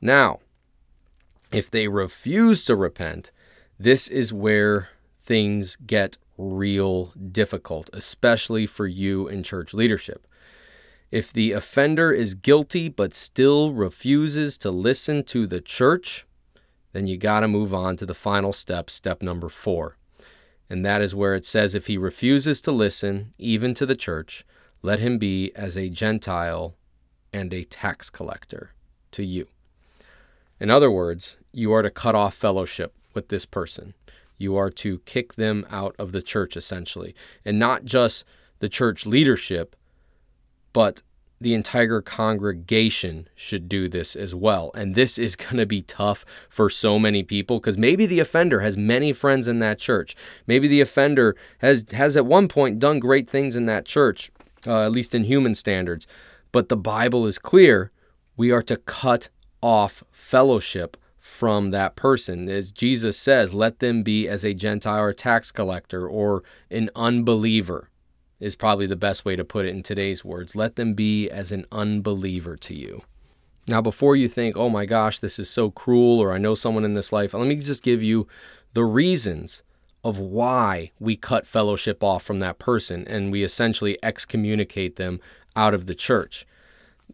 [0.00, 0.40] Now,
[1.52, 3.30] if they refuse to repent,
[3.78, 4.88] this is where
[5.20, 10.26] things get real difficult, especially for you in church leadership.
[11.10, 16.26] If the offender is guilty but still refuses to listen to the church,
[16.92, 19.96] then you got to move on to the final step, step number four.
[20.68, 24.44] And that is where it says if he refuses to listen, even to the church,
[24.82, 26.74] let him be as a Gentile
[27.32, 28.72] and a tax collector
[29.12, 29.46] to you.
[30.60, 33.94] In other words, you are to cut off fellowship with this person.
[34.36, 37.14] You are to kick them out of the church, essentially.
[37.44, 38.24] And not just
[38.58, 39.76] the church leadership,
[40.72, 41.02] but
[41.40, 44.70] the entire congregation should do this as well.
[44.74, 48.60] And this is going to be tough for so many people because maybe the offender
[48.60, 50.16] has many friends in that church.
[50.46, 54.30] Maybe the offender has has at one point done great things in that church,
[54.66, 56.06] uh, at least in human standards.
[56.50, 57.90] But the Bible is clear.
[58.36, 59.28] We are to cut
[59.60, 62.50] off fellowship from that person.
[62.50, 67.88] As Jesus says, let them be as a Gentile or tax collector or an unbeliever,
[68.38, 70.54] is probably the best way to put it in today's words.
[70.54, 73.04] Let them be as an unbeliever to you.
[73.66, 76.84] Now, before you think, oh my gosh, this is so cruel, or I know someone
[76.84, 78.28] in this life, let me just give you
[78.74, 79.62] the reasons
[80.04, 85.20] of why we cut fellowship off from that person and we essentially excommunicate them
[85.56, 86.46] out of the church.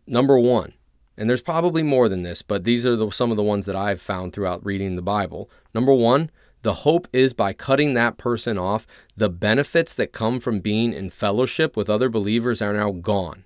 [0.04, 0.72] Number one,
[1.20, 3.76] and there's probably more than this, but these are the, some of the ones that
[3.76, 5.50] I've found throughout reading the Bible.
[5.74, 6.30] Number one,
[6.62, 11.10] the hope is by cutting that person off, the benefits that come from being in
[11.10, 13.44] fellowship with other believers are now gone.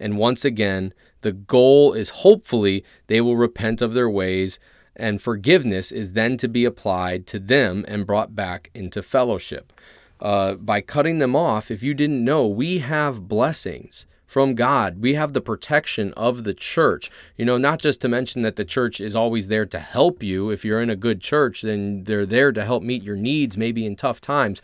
[0.00, 4.58] And once again, the goal is hopefully they will repent of their ways,
[4.96, 9.72] and forgiveness is then to be applied to them and brought back into fellowship.
[10.18, 15.02] Uh, by cutting them off, if you didn't know, we have blessings from God.
[15.02, 17.10] We have the protection of the church.
[17.36, 20.48] You know, not just to mention that the church is always there to help you.
[20.48, 23.84] If you're in a good church, then they're there to help meet your needs, maybe
[23.84, 24.62] in tough times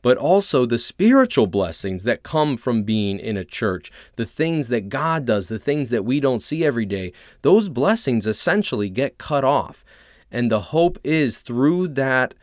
[0.00, 4.88] but also the spiritual blessings that come from being in a church, the things that
[4.88, 9.42] God does, the things that we don't see every day, those blessings essentially get cut
[9.42, 9.84] off.
[10.30, 12.34] And the hope is through that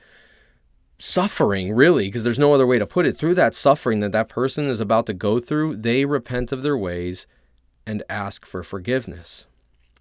[0.98, 4.30] suffering, really, because there's no other way to put it, through that suffering that that
[4.30, 7.28] person is about to go through, they repent of their ways
[7.86, 9.48] and ask for forgiveness.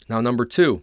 [0.08, 0.82] Now, number two,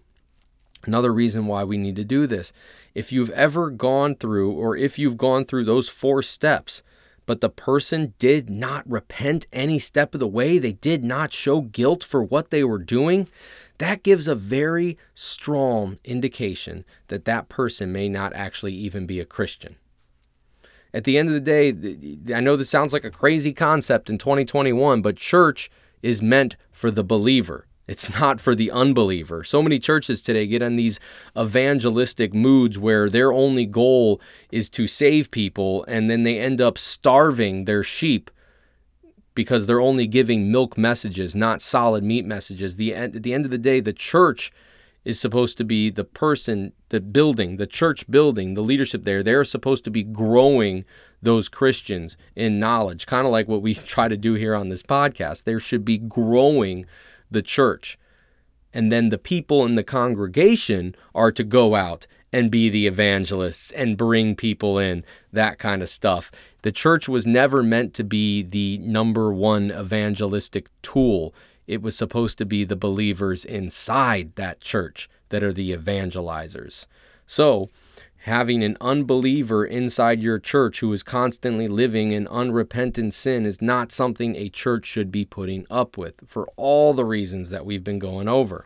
[0.84, 2.52] another reason why we need to do this.
[2.94, 6.84] If you've ever gone through, or if you've gone through those four steps,
[7.26, 11.62] but the person did not repent any step of the way, they did not show
[11.62, 13.28] guilt for what they were doing,
[13.78, 19.26] that gives a very strong indication that that person may not actually even be a
[19.26, 19.76] Christian.
[20.94, 24.18] At the end of the day, I know this sounds like a crazy concept in
[24.18, 27.68] 2021, but church is meant for the believer.
[27.88, 29.44] It's not for the unbeliever.
[29.44, 31.00] So many churches today get in these
[31.38, 36.78] evangelistic moods where their only goal is to save people and then they end up
[36.78, 38.32] starving their sheep
[39.34, 42.76] because they're only giving milk messages, not solid meat messages.
[42.76, 44.52] The, at the end of the day, the church
[45.04, 49.24] is supposed to be the person, the building, the church building, the leadership there.
[49.24, 50.86] They're supposed to be growing
[51.22, 54.84] those Christians in knowledge, kind of like what we try to do here on this
[54.84, 55.44] podcast.
[55.44, 56.86] There should be growing
[57.30, 57.98] the church.
[58.74, 63.72] And then the people in the congregation are to go out and be the evangelists
[63.72, 66.32] and bring people in, that kind of stuff.
[66.62, 71.34] The church was never meant to be the number one evangelistic tool.
[71.72, 76.86] It was supposed to be the believers inside that church that are the evangelizers.
[77.26, 77.70] So,
[78.24, 83.94] having an unbeliever inside your church who is constantly living in unrepentant sin is not
[83.94, 88.00] something a church should be putting up with for all the reasons that we've been
[88.00, 88.66] going over.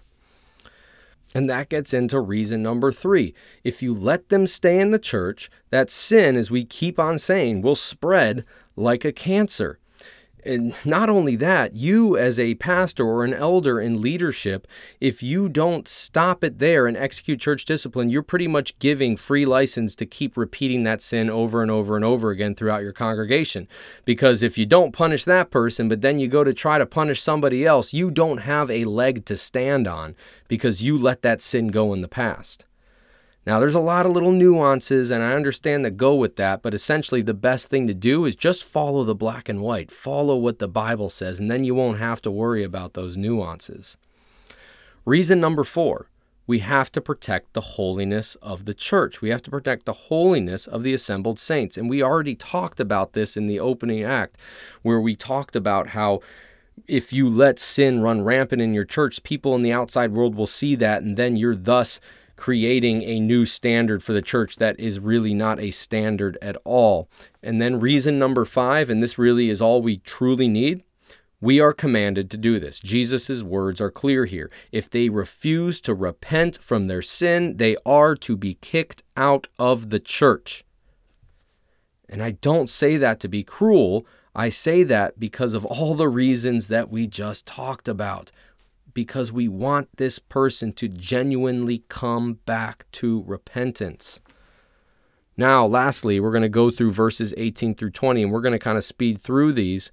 [1.36, 3.36] And that gets into reason number three.
[3.64, 7.62] If you let them stay in the church, that sin, as we keep on saying,
[7.62, 9.78] will spread like a cancer.
[10.46, 14.68] And not only that, you as a pastor or an elder in leadership,
[15.02, 19.46] if you don't stop it there and execute church discipline, you're pretty much giving free
[19.46, 23.68] license to keep repeating that sin over and over and over again throughout your congregation.
[24.06, 27.22] Because if you don't punish that person, but then you go to try to punish
[27.22, 30.16] somebody else, you don't have a leg to stand on
[30.48, 32.66] because you let that sin go in the past.
[33.46, 36.74] Now, there's a lot of little nuances, and I understand that go with that, but
[36.74, 40.60] essentially, the best thing to do is just follow the black and white, follow what
[40.60, 43.98] the Bible says, and then you won't have to worry about those nuances.
[45.06, 46.10] Reason number four
[46.48, 49.22] we have to protect the holiness of the church.
[49.22, 51.76] We have to protect the holiness of the assembled saints.
[51.76, 54.38] And we already talked about this in the opening act,
[54.84, 56.20] where we talked about how
[56.88, 60.48] if you let sin run rampant in your church, people in the outside world will
[60.48, 62.00] see that, and then you're thus
[62.36, 67.10] creating a new standard for the church that is really not a standard at all.
[67.42, 70.84] And then, reason number five, and this really is all we truly need.
[71.42, 72.80] We are commanded to do this.
[72.80, 74.50] Jesus' words are clear here.
[74.72, 79.90] If they refuse to repent from their sin, they are to be kicked out of
[79.90, 80.64] the church.
[82.10, 84.06] And I don't say that to be cruel.
[84.34, 88.32] I say that because of all the reasons that we just talked about
[88.96, 94.22] because we want this person to genuinely come back to repentance.
[95.38, 98.60] Now, lastly, we're going to go through verses 18 through 20, and we're going to
[98.60, 99.92] kind of speed through these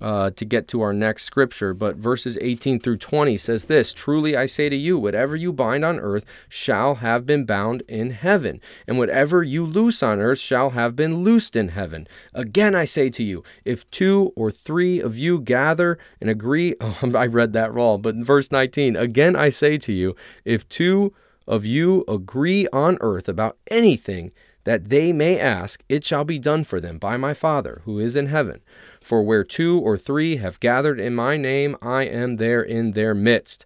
[0.00, 1.74] uh, to get to our next scripture.
[1.74, 5.84] But verses 18 through 20 says this Truly I say to you, whatever you bind
[5.84, 10.70] on earth shall have been bound in heaven, and whatever you loose on earth shall
[10.70, 12.06] have been loosed in heaven.
[12.34, 17.12] Again I say to you, if two or three of you gather and agree, oh,
[17.14, 21.12] I read that wrong, but in verse 19, again I say to you, if two
[21.46, 24.32] of you agree on earth about anything,
[24.68, 28.16] that they may ask, it shall be done for them by my Father who is
[28.16, 28.60] in heaven.
[29.00, 33.14] For where two or three have gathered in my name, I am there in their
[33.14, 33.64] midst.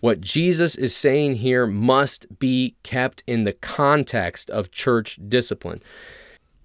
[0.00, 5.82] What Jesus is saying here must be kept in the context of church discipline.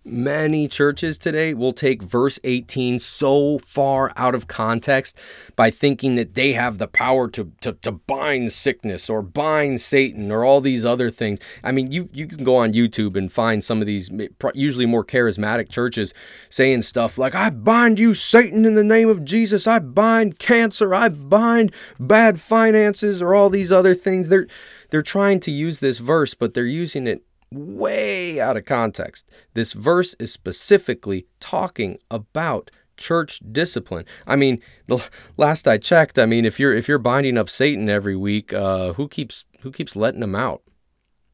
[0.06, 5.18] Many churches today will take verse 18 so far out of context
[5.56, 10.30] by thinking that they have the power to, to, to bind sickness or bind Satan
[10.30, 11.40] or all these other things.
[11.64, 14.12] I mean, you, you can go on YouTube and find some of these
[14.54, 16.14] usually more charismatic churches
[16.50, 19.68] saying stuff like, I bind you, Satan, in the name of Jesus.
[19.68, 20.94] I bind cancer.
[20.94, 24.28] I bind bad finances or all these other things.
[24.28, 24.48] They're,
[24.90, 29.30] they're trying to use this verse, but they're using it way out of context.
[29.54, 34.06] This verse is specifically talking about church discipline.
[34.28, 37.90] I mean, the last I checked, I mean, if you're if you're binding up Satan
[37.90, 40.62] every week, uh, who keeps who keeps letting him out?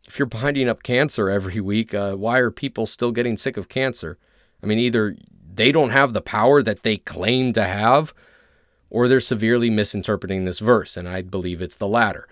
[0.08, 3.69] If you're binding up cancer every week, uh, why are people still getting sick of
[3.69, 4.17] cancer?
[4.63, 5.15] I mean, either
[5.53, 8.13] they don't have the power that they claim to have,
[8.89, 12.27] or they're severely misinterpreting this verse, and I believe it's the latter.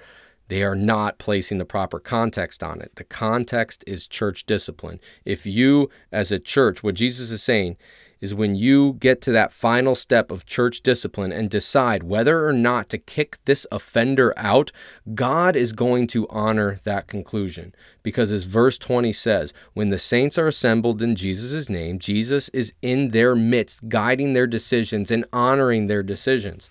[0.48, 2.96] They are not placing the proper context on it.
[2.96, 5.00] The context is church discipline.
[5.26, 7.78] If you, as a church, what Jesus is saying
[8.20, 12.54] is when you get to that final step of church discipline and decide whether or
[12.54, 14.72] not to kick this offender out,
[15.14, 17.76] God is going to honor that conclusion.
[18.02, 22.74] Because as verse 20 says, when the saints are assembled in Jesus' name, Jesus is
[22.82, 26.70] in their midst, guiding their decisions and honoring their decisions.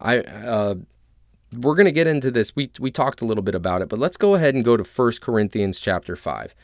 [0.00, 0.74] I, uh,
[1.56, 2.54] we're going to get into this.
[2.54, 4.84] We, we talked a little bit about it, but let's go ahead and go to
[4.84, 6.54] 1 Corinthians chapter 5.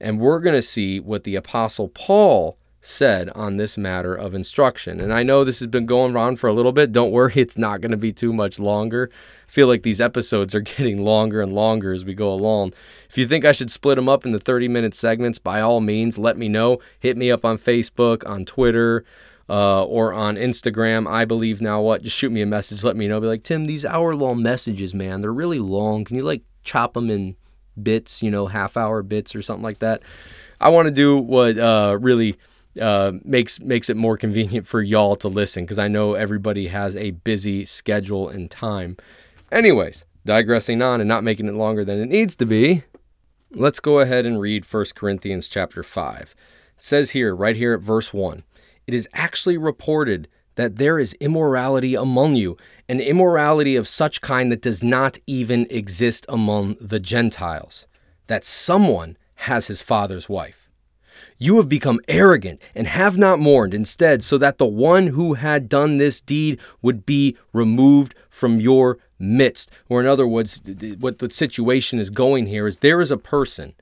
[0.00, 5.00] And we're going to see what the Apostle Paul said on this matter of instruction.
[5.00, 6.92] And I know this has been going on for a little bit.
[6.92, 9.10] Don't worry, it's not going to be too much longer.
[9.46, 12.72] I feel like these episodes are getting longer and longer as we go along.
[13.08, 16.18] If you think I should split them up into 30 minute segments, by all means,
[16.18, 16.78] let me know.
[16.98, 19.04] Hit me up on Facebook, on Twitter
[19.50, 22.02] uh, or on Instagram, I believe now what.
[22.02, 23.20] Just shoot me a message, let me know.
[23.20, 26.04] Be like, Tim, these hour long messages, man, they're really long.
[26.04, 27.36] Can you like chop them in
[27.82, 30.02] bits, you know, half hour bits or something like that.
[30.60, 32.36] I want to do what uh, really
[32.80, 36.96] uh, makes makes it more convenient for y'all to listen because I know everybody has
[36.96, 38.96] a busy schedule and time.
[39.50, 42.84] Anyways, digressing on and not making it longer than it needs to be,
[43.50, 46.34] let's go ahead and read 1 Corinthians chapter 5.
[46.76, 48.44] It says here, right here at verse 1,
[48.90, 50.26] it is actually reported
[50.56, 52.56] that there is immorality among you,
[52.88, 57.86] an immorality of such kind that does not even exist among the Gentiles,
[58.26, 59.16] that someone
[59.46, 60.68] has his father's wife.
[61.38, 65.68] You have become arrogant and have not mourned instead, so that the one who had
[65.68, 69.70] done this deed would be removed from your midst.
[69.88, 70.60] Or, in other words,
[70.98, 73.74] what the situation is going here is there is a person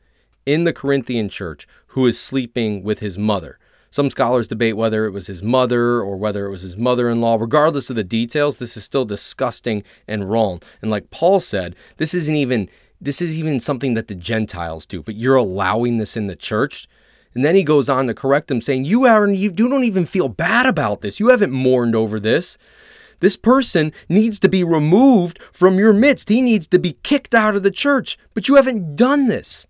[0.44, 3.58] in the Corinthian church who is sleeping with his mother.
[3.90, 7.20] Some scholars debate whether it was his mother or whether it was his mother in
[7.20, 7.36] law.
[7.36, 10.60] Regardless of the details, this is still disgusting and wrong.
[10.82, 12.68] And like Paul said, this isn't even
[13.00, 16.88] this is even something that the Gentiles do, but you're allowing this in the church.
[17.34, 20.28] And then he goes on to correct them, saying, You Aaron, you don't even feel
[20.28, 21.20] bad about this.
[21.20, 22.58] You haven't mourned over this.
[23.20, 26.28] This person needs to be removed from your midst.
[26.28, 28.18] He needs to be kicked out of the church.
[28.34, 29.66] But you haven't done this.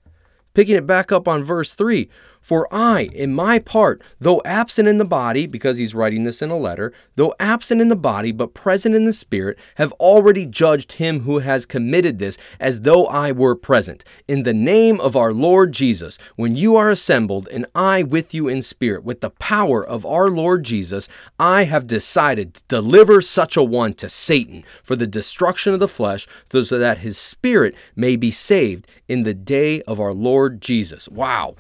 [0.55, 2.09] Picking it back up on verse 3
[2.49, 6.49] for I, in my part, though absent in the body, because he's writing this in
[6.49, 10.93] a letter, though absent in the body, but present in the spirit, have already judged
[10.93, 14.03] him who has committed this as though I were present.
[14.27, 18.49] In the name of our Lord Jesus, when you are assembled, and I with you
[18.49, 21.07] in spirit, with the power of our Lord Jesus,
[21.39, 25.87] I have decided to deliver such a one to Satan for the destruction of the
[25.87, 31.11] flesh, so that his spirit may be saved in the day of our Lord Jesus.
[31.11, 31.55] Wow.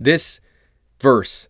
[0.00, 0.40] This
[1.00, 1.48] verse,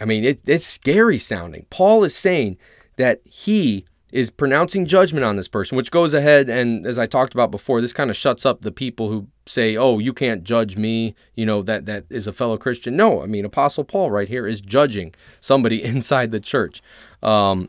[0.00, 1.66] I mean, it, it's scary sounding.
[1.70, 2.58] Paul is saying
[2.96, 7.32] that he is pronouncing judgment on this person, which goes ahead and, as I talked
[7.32, 10.76] about before, this kind of shuts up the people who say, "Oh, you can't judge
[10.76, 12.96] me," you know, that that is a fellow Christian.
[12.96, 16.82] No, I mean, Apostle Paul right here is judging somebody inside the church.
[17.22, 17.68] Um,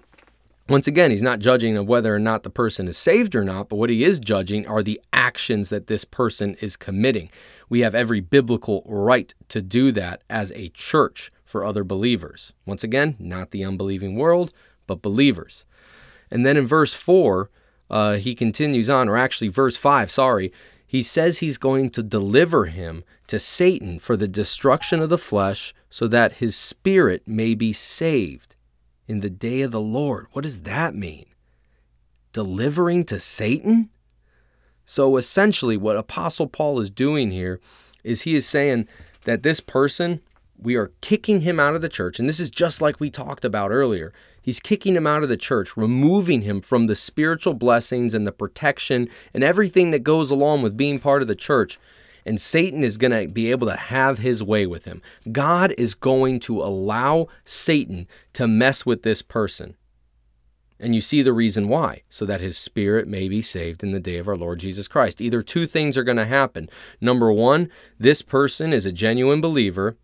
[0.71, 3.67] once again, he's not judging of whether or not the person is saved or not,
[3.67, 7.29] but what he is judging are the actions that this person is committing.
[7.67, 12.53] We have every biblical right to do that as a church for other believers.
[12.65, 14.53] Once again, not the unbelieving world,
[14.87, 15.65] but believers.
[16.31, 17.49] And then in verse 4,
[17.89, 20.53] uh, he continues on, or actually, verse 5, sorry,
[20.87, 25.73] he says he's going to deliver him to Satan for the destruction of the flesh
[25.89, 28.50] so that his spirit may be saved
[29.07, 30.27] in the day of the Lord.
[30.31, 31.25] What does that mean?
[32.33, 33.89] Delivering to Satan?
[34.85, 37.59] So essentially, what Apostle Paul is doing here
[38.03, 38.87] is he is saying
[39.25, 40.21] that this person,
[40.57, 42.19] we are kicking him out of the church.
[42.19, 44.13] And this is just like we talked about earlier.
[44.41, 48.31] He's kicking him out of the church, removing him from the spiritual blessings and the
[48.31, 51.79] protection and everything that goes along with being part of the church
[52.25, 55.01] and Satan is going to be able to have his way with him.
[55.31, 59.75] God is going to allow Satan to mess with this person.
[60.79, 63.99] And you see the reason why, so that his spirit may be saved in the
[63.99, 65.21] day of our Lord Jesus Christ.
[65.21, 66.69] Either two things are going to happen.
[66.99, 67.69] Number one,
[67.99, 69.95] this person is a genuine believer,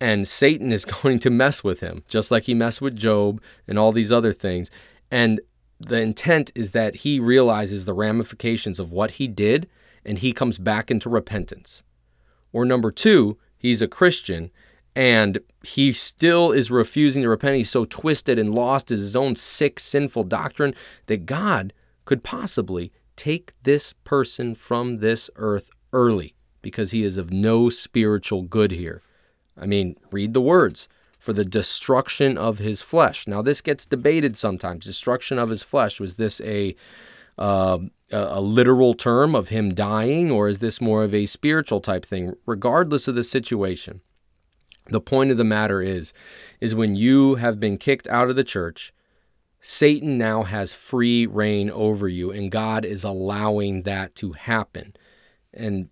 [0.00, 3.78] and Satan is going to mess with him, just like he messed with Job and
[3.78, 4.72] all these other things.
[5.08, 5.40] And
[5.78, 9.68] the intent is that he realizes the ramifications of what he did
[10.08, 11.82] and he comes back into repentance.
[12.52, 14.50] Or number two, he's a Christian
[14.96, 17.56] and he still is refusing to repent.
[17.56, 20.74] He's so twisted and lost in his own sick, sinful doctrine
[21.06, 21.72] that God
[22.04, 28.42] could possibly take this person from this earth early because he is of no spiritual
[28.42, 29.02] good here.
[29.56, 30.88] I mean, read the words
[31.18, 33.26] for the destruction of his flesh.
[33.26, 34.84] Now, this gets debated sometimes.
[34.84, 36.00] Destruction of his flesh.
[36.00, 36.74] Was this a
[37.36, 37.78] uh,
[38.10, 42.34] a, literal term of him dying, or is this more of a spiritual type thing?
[42.46, 44.00] Regardless of the situation,
[44.86, 46.12] the point of the matter is,
[46.60, 48.92] is when you have been kicked out of the church,
[49.60, 54.94] Satan now has free reign over you, and God is allowing that to happen.
[55.52, 55.88] And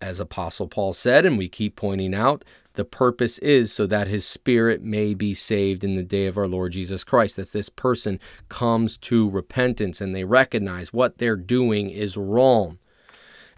[0.00, 2.44] as Apostle Paul said, and we keep pointing out,
[2.74, 6.46] the purpose is so that his spirit may be saved in the day of our
[6.46, 7.36] Lord Jesus Christ.
[7.36, 12.78] That this person comes to repentance and they recognize what they're doing is wrong.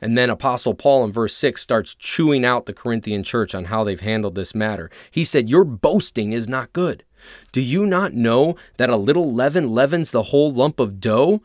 [0.00, 3.84] And then Apostle Paul in verse 6 starts chewing out the Corinthian church on how
[3.84, 4.90] they've handled this matter.
[5.10, 7.04] He said, Your boasting is not good.
[7.52, 11.40] Do you not know that a little leaven leavens the whole lump of dough?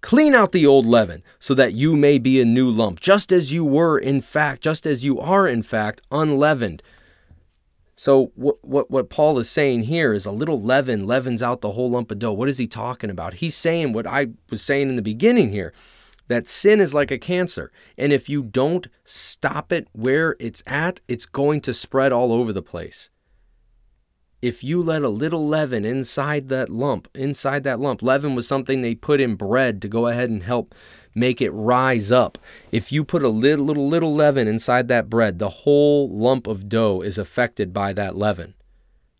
[0.00, 3.52] Clean out the old leaven so that you may be a new lump, just as
[3.52, 6.82] you were in fact, just as you are in fact unleavened.
[8.00, 11.72] So what, what what Paul is saying here is a little leaven leavens out the
[11.72, 12.32] whole lump of dough.
[12.32, 13.34] What is he talking about?
[13.34, 15.74] He's saying what I was saying in the beginning here
[16.26, 17.70] that sin is like a cancer.
[17.98, 22.54] And if you don't stop it where it's at, it's going to spread all over
[22.54, 23.10] the place.
[24.42, 28.80] If you let a little leaven inside that lump, inside that lump, leaven was something
[28.80, 30.74] they put in bread to go ahead and help
[31.14, 32.38] make it rise up.
[32.72, 36.70] If you put a little, little, little leaven inside that bread, the whole lump of
[36.70, 38.54] dough is affected by that leaven.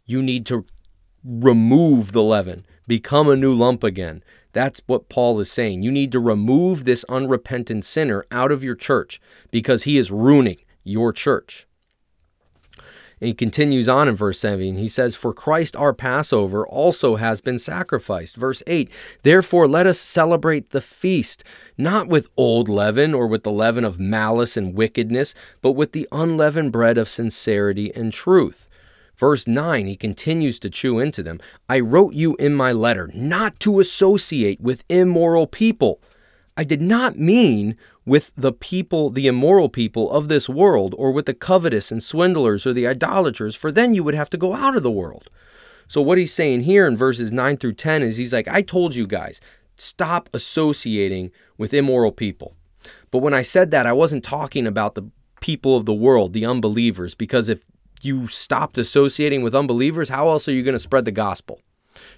[0.06, 0.64] You need to
[1.22, 4.24] remove the leaven, become a new lump again.
[4.52, 5.82] That's what Paul is saying.
[5.82, 10.58] You need to remove this unrepentant sinner out of your church because he is ruining
[10.82, 11.66] your church.
[13.20, 14.76] And he continues on in verse 7.
[14.76, 18.36] He says, For Christ our Passover also has been sacrificed.
[18.36, 18.90] Verse 8,
[19.22, 21.44] Therefore let us celebrate the feast,
[21.76, 26.08] not with old leaven or with the leaven of malice and wickedness, but with the
[26.10, 28.68] unleavened bread of sincerity and truth.
[29.14, 31.40] Verse 9, he continues to chew into them.
[31.68, 36.00] I wrote you in my letter not to associate with immoral people.
[36.60, 41.24] I did not mean with the people, the immoral people of this world, or with
[41.24, 44.76] the covetous and swindlers or the idolaters, for then you would have to go out
[44.76, 45.30] of the world.
[45.88, 48.94] So, what he's saying here in verses 9 through 10 is he's like, I told
[48.94, 49.40] you guys,
[49.76, 52.56] stop associating with immoral people.
[53.10, 56.44] But when I said that, I wasn't talking about the people of the world, the
[56.44, 57.64] unbelievers, because if
[58.02, 61.58] you stopped associating with unbelievers, how else are you going to spread the gospel?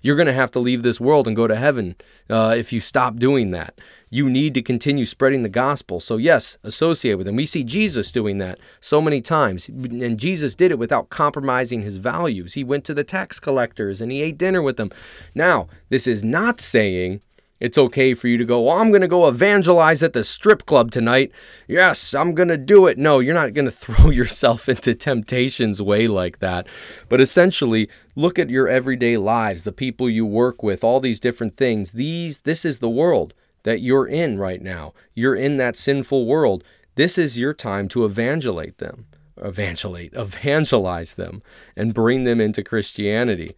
[0.00, 1.96] You're going to have to leave this world and go to heaven
[2.28, 3.78] uh, if you stop doing that.
[4.14, 5.98] You need to continue spreading the gospel.
[5.98, 7.36] So, yes, associate with them.
[7.36, 9.70] We see Jesus doing that so many times.
[9.70, 12.52] And Jesus did it without compromising his values.
[12.52, 14.90] He went to the tax collectors and he ate dinner with them.
[15.34, 17.22] Now, this is not saying
[17.58, 20.66] it's okay for you to go, well, I'm going to go evangelize at the strip
[20.66, 21.32] club tonight.
[21.66, 22.98] Yes, I'm going to do it.
[22.98, 26.66] No, you're not going to throw yourself into temptation's way like that.
[27.08, 31.56] But essentially, look at your everyday lives, the people you work with, all these different
[31.56, 31.92] things.
[31.92, 33.32] These this is the world
[33.62, 34.92] that you're in right now.
[35.14, 36.64] You're in that sinful world.
[36.94, 39.06] This is your time to evangelate them.
[39.42, 41.42] Evangelate, evangelize them
[41.76, 43.54] and bring them into Christianity.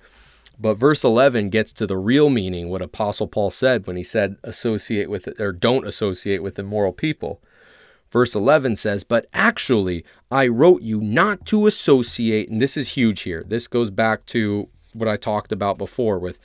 [0.59, 4.37] But verse 11 gets to the real meaning, what Apostle Paul said when he said,
[4.45, 7.43] associate with it, or don't associate with immoral people.
[8.11, 13.23] Verse 11 says, But actually, I wrote you not to associate, and this is huge
[13.23, 13.45] here.
[13.45, 16.39] This goes back to what I talked about before with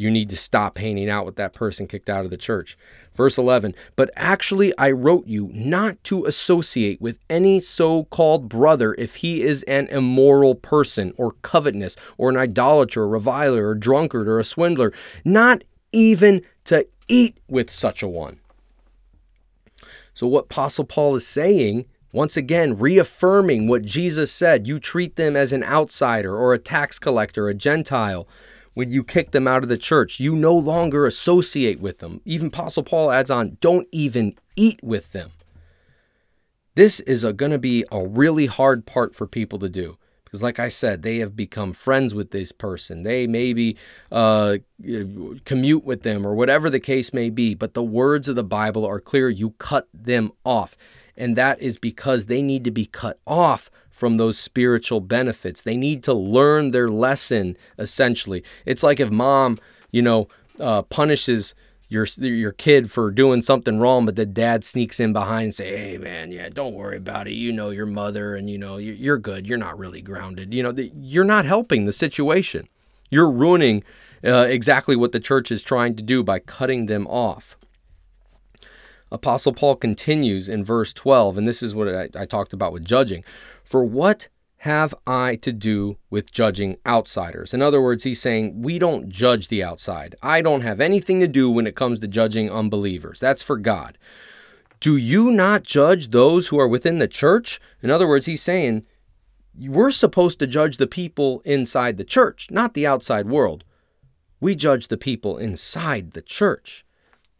[0.00, 2.78] you need to stop hanging out with that person kicked out of the church.
[3.14, 8.94] Verse 11, but actually I wrote you not to associate with any so called brother
[8.98, 14.28] if he is an immoral person or covetous or an idolater, a reviler, or drunkard,
[14.28, 14.92] or a swindler,
[15.24, 18.38] not even to eat with such a one.
[20.14, 25.36] So, what Apostle Paul is saying once again, reaffirming what Jesus said you treat them
[25.36, 28.26] as an outsider or a tax collector, a Gentile
[28.74, 30.20] when you kick them out of the church.
[30.20, 32.20] You no longer associate with them.
[32.24, 35.32] Even Apostle Paul adds on, don't even eat with them.
[36.74, 39.96] This is going to be a really hard part for people to do.
[40.24, 43.02] Because, like I said, they have become friends with this person.
[43.02, 43.76] They maybe
[44.12, 44.58] uh,
[45.44, 47.54] commute with them or whatever the case may be.
[47.54, 49.28] But the words of the Bible are clear.
[49.28, 50.76] You cut them off.
[51.16, 55.60] And that is because they need to be cut off from those spiritual benefits.
[55.60, 58.42] They need to learn their lesson, essentially.
[58.64, 59.58] It's like if mom,
[59.92, 60.26] you know,
[60.58, 61.54] uh, punishes
[61.90, 65.76] your your kid for doing something wrong, but the dad sneaks in behind and say,
[65.76, 67.34] "Hey, man, yeah, don't worry about it.
[67.34, 69.46] You know your mother, and you know you're good.
[69.46, 70.54] You're not really grounded.
[70.54, 72.68] You know, you're not helping the situation.
[73.10, 73.82] You're ruining
[74.24, 77.58] uh, exactly what the church is trying to do by cutting them off."
[79.12, 82.84] Apostle Paul continues in verse 12, and this is what I, I talked about with
[82.84, 83.24] judging.
[83.70, 87.54] For what have I to do with judging outsiders?
[87.54, 90.16] In other words, he's saying, we don't judge the outside.
[90.20, 93.20] I don't have anything to do when it comes to judging unbelievers.
[93.20, 93.96] That's for God.
[94.80, 97.60] Do you not judge those who are within the church?
[97.80, 98.86] In other words, he's saying,
[99.56, 103.62] we're supposed to judge the people inside the church, not the outside world.
[104.40, 106.84] We judge the people inside the church.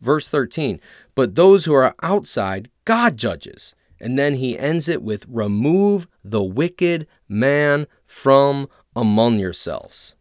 [0.00, 0.80] Verse 13,
[1.16, 3.74] but those who are outside, God judges.
[4.01, 10.14] And then he ends it with remove the wicked man from among yourselves.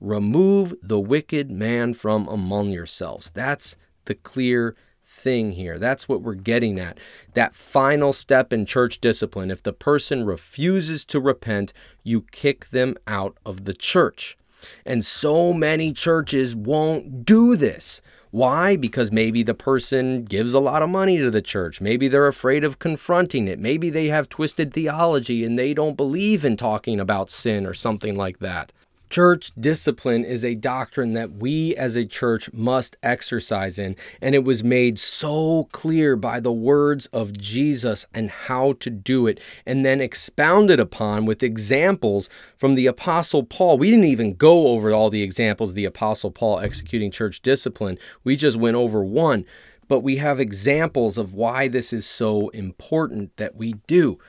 [0.00, 3.30] Remove the wicked man from among yourselves.
[3.30, 3.76] That's
[4.06, 4.74] the clear
[5.04, 5.78] thing here.
[5.78, 6.98] That's what we're getting at.
[7.34, 9.50] That final step in church discipline.
[9.50, 11.72] If the person refuses to repent,
[12.02, 14.38] you kick them out of the church.
[14.86, 18.00] And so many churches won't do this.
[18.30, 18.76] Why?
[18.76, 21.80] Because maybe the person gives a lot of money to the church.
[21.80, 23.58] Maybe they're afraid of confronting it.
[23.58, 28.14] Maybe they have twisted theology and they don't believe in talking about sin or something
[28.14, 28.72] like that.
[29.10, 34.44] Church discipline is a doctrine that we as a church must exercise in, and it
[34.44, 39.84] was made so clear by the words of Jesus and how to do it, and
[39.84, 43.78] then expounded upon with examples from the Apostle Paul.
[43.78, 47.98] We didn't even go over all the examples of the Apostle Paul executing church discipline,
[48.22, 49.44] we just went over one.
[49.88, 54.20] But we have examples of why this is so important that we do.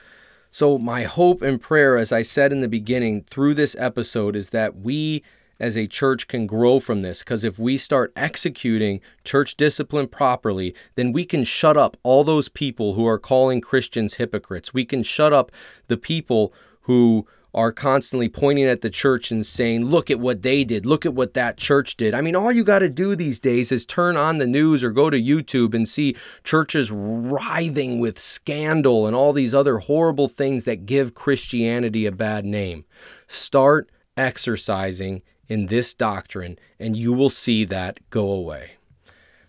[0.54, 4.50] So, my hope and prayer, as I said in the beginning, through this episode, is
[4.50, 5.22] that we
[5.58, 7.20] as a church can grow from this.
[7.20, 12.50] Because if we start executing church discipline properly, then we can shut up all those
[12.50, 14.74] people who are calling Christians hypocrites.
[14.74, 15.50] We can shut up
[15.88, 20.64] the people who are constantly pointing at the church and saying, Look at what they
[20.64, 20.86] did.
[20.86, 22.14] Look at what that church did.
[22.14, 24.90] I mean, all you got to do these days is turn on the news or
[24.90, 30.64] go to YouTube and see churches writhing with scandal and all these other horrible things
[30.64, 32.84] that give Christianity a bad name.
[33.26, 38.72] Start exercising in this doctrine, and you will see that go away.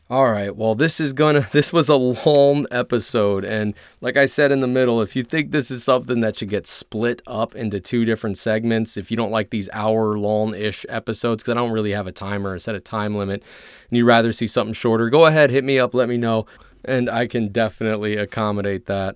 [0.09, 0.53] All right.
[0.53, 1.47] Well, this is gonna.
[1.53, 5.51] This was a long episode, and like I said in the middle, if you think
[5.51, 9.31] this is something that should get split up into two different segments, if you don't
[9.31, 13.15] like these hour-long-ish episodes, because I don't really have a timer, or set a time
[13.15, 13.43] limit,
[13.89, 16.47] and you'd rather see something shorter, go ahead, hit me up, let me know,
[16.83, 19.15] and I can definitely accommodate that.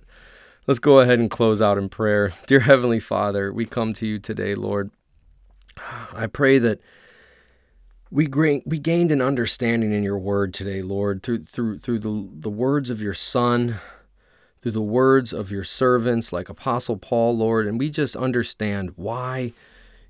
[0.66, 2.32] Let's go ahead and close out in prayer.
[2.46, 4.90] Dear Heavenly Father, we come to you today, Lord.
[6.12, 6.80] I pray that
[8.10, 8.26] we
[8.64, 12.90] we gained an understanding in your word today, Lord, through through through the the words
[12.90, 13.80] of your son,
[14.62, 19.52] through the words of your servants like Apostle Paul, Lord, and we just understand why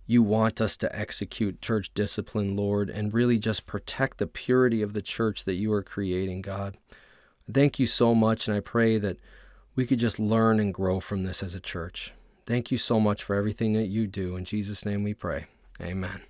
[0.06, 4.94] you want us to execute church discipline, Lord, and really just protect the purity of
[4.94, 6.76] the church that you are creating, God.
[7.52, 9.18] Thank you so much, and I pray that
[9.74, 12.12] we could just learn and grow from this as a church.
[12.46, 14.34] Thank you so much for everything that you do.
[14.36, 15.46] In Jesus' name we pray.
[15.80, 16.22] Amen.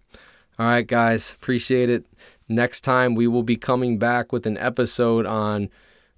[0.59, 2.05] All right, guys, appreciate it.
[2.49, 5.69] Next time we will be coming back with an episode on,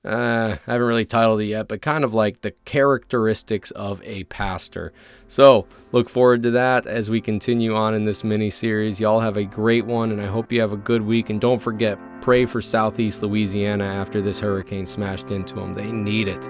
[0.02, 4.24] uh, I haven't really titled it yet, but kind of like the characteristics of a
[4.24, 4.94] pastor.
[5.28, 8.98] So look forward to that as we continue on in this mini series.
[8.98, 11.28] Y'all have a great one, and I hope you have a good week.
[11.28, 15.74] And don't forget, pray for Southeast Louisiana after this hurricane smashed into them.
[15.74, 16.48] They need it.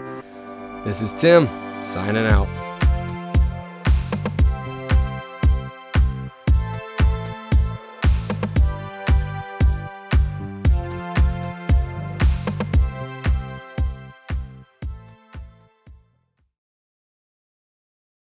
[0.84, 1.48] This is Tim
[1.82, 2.69] signing out.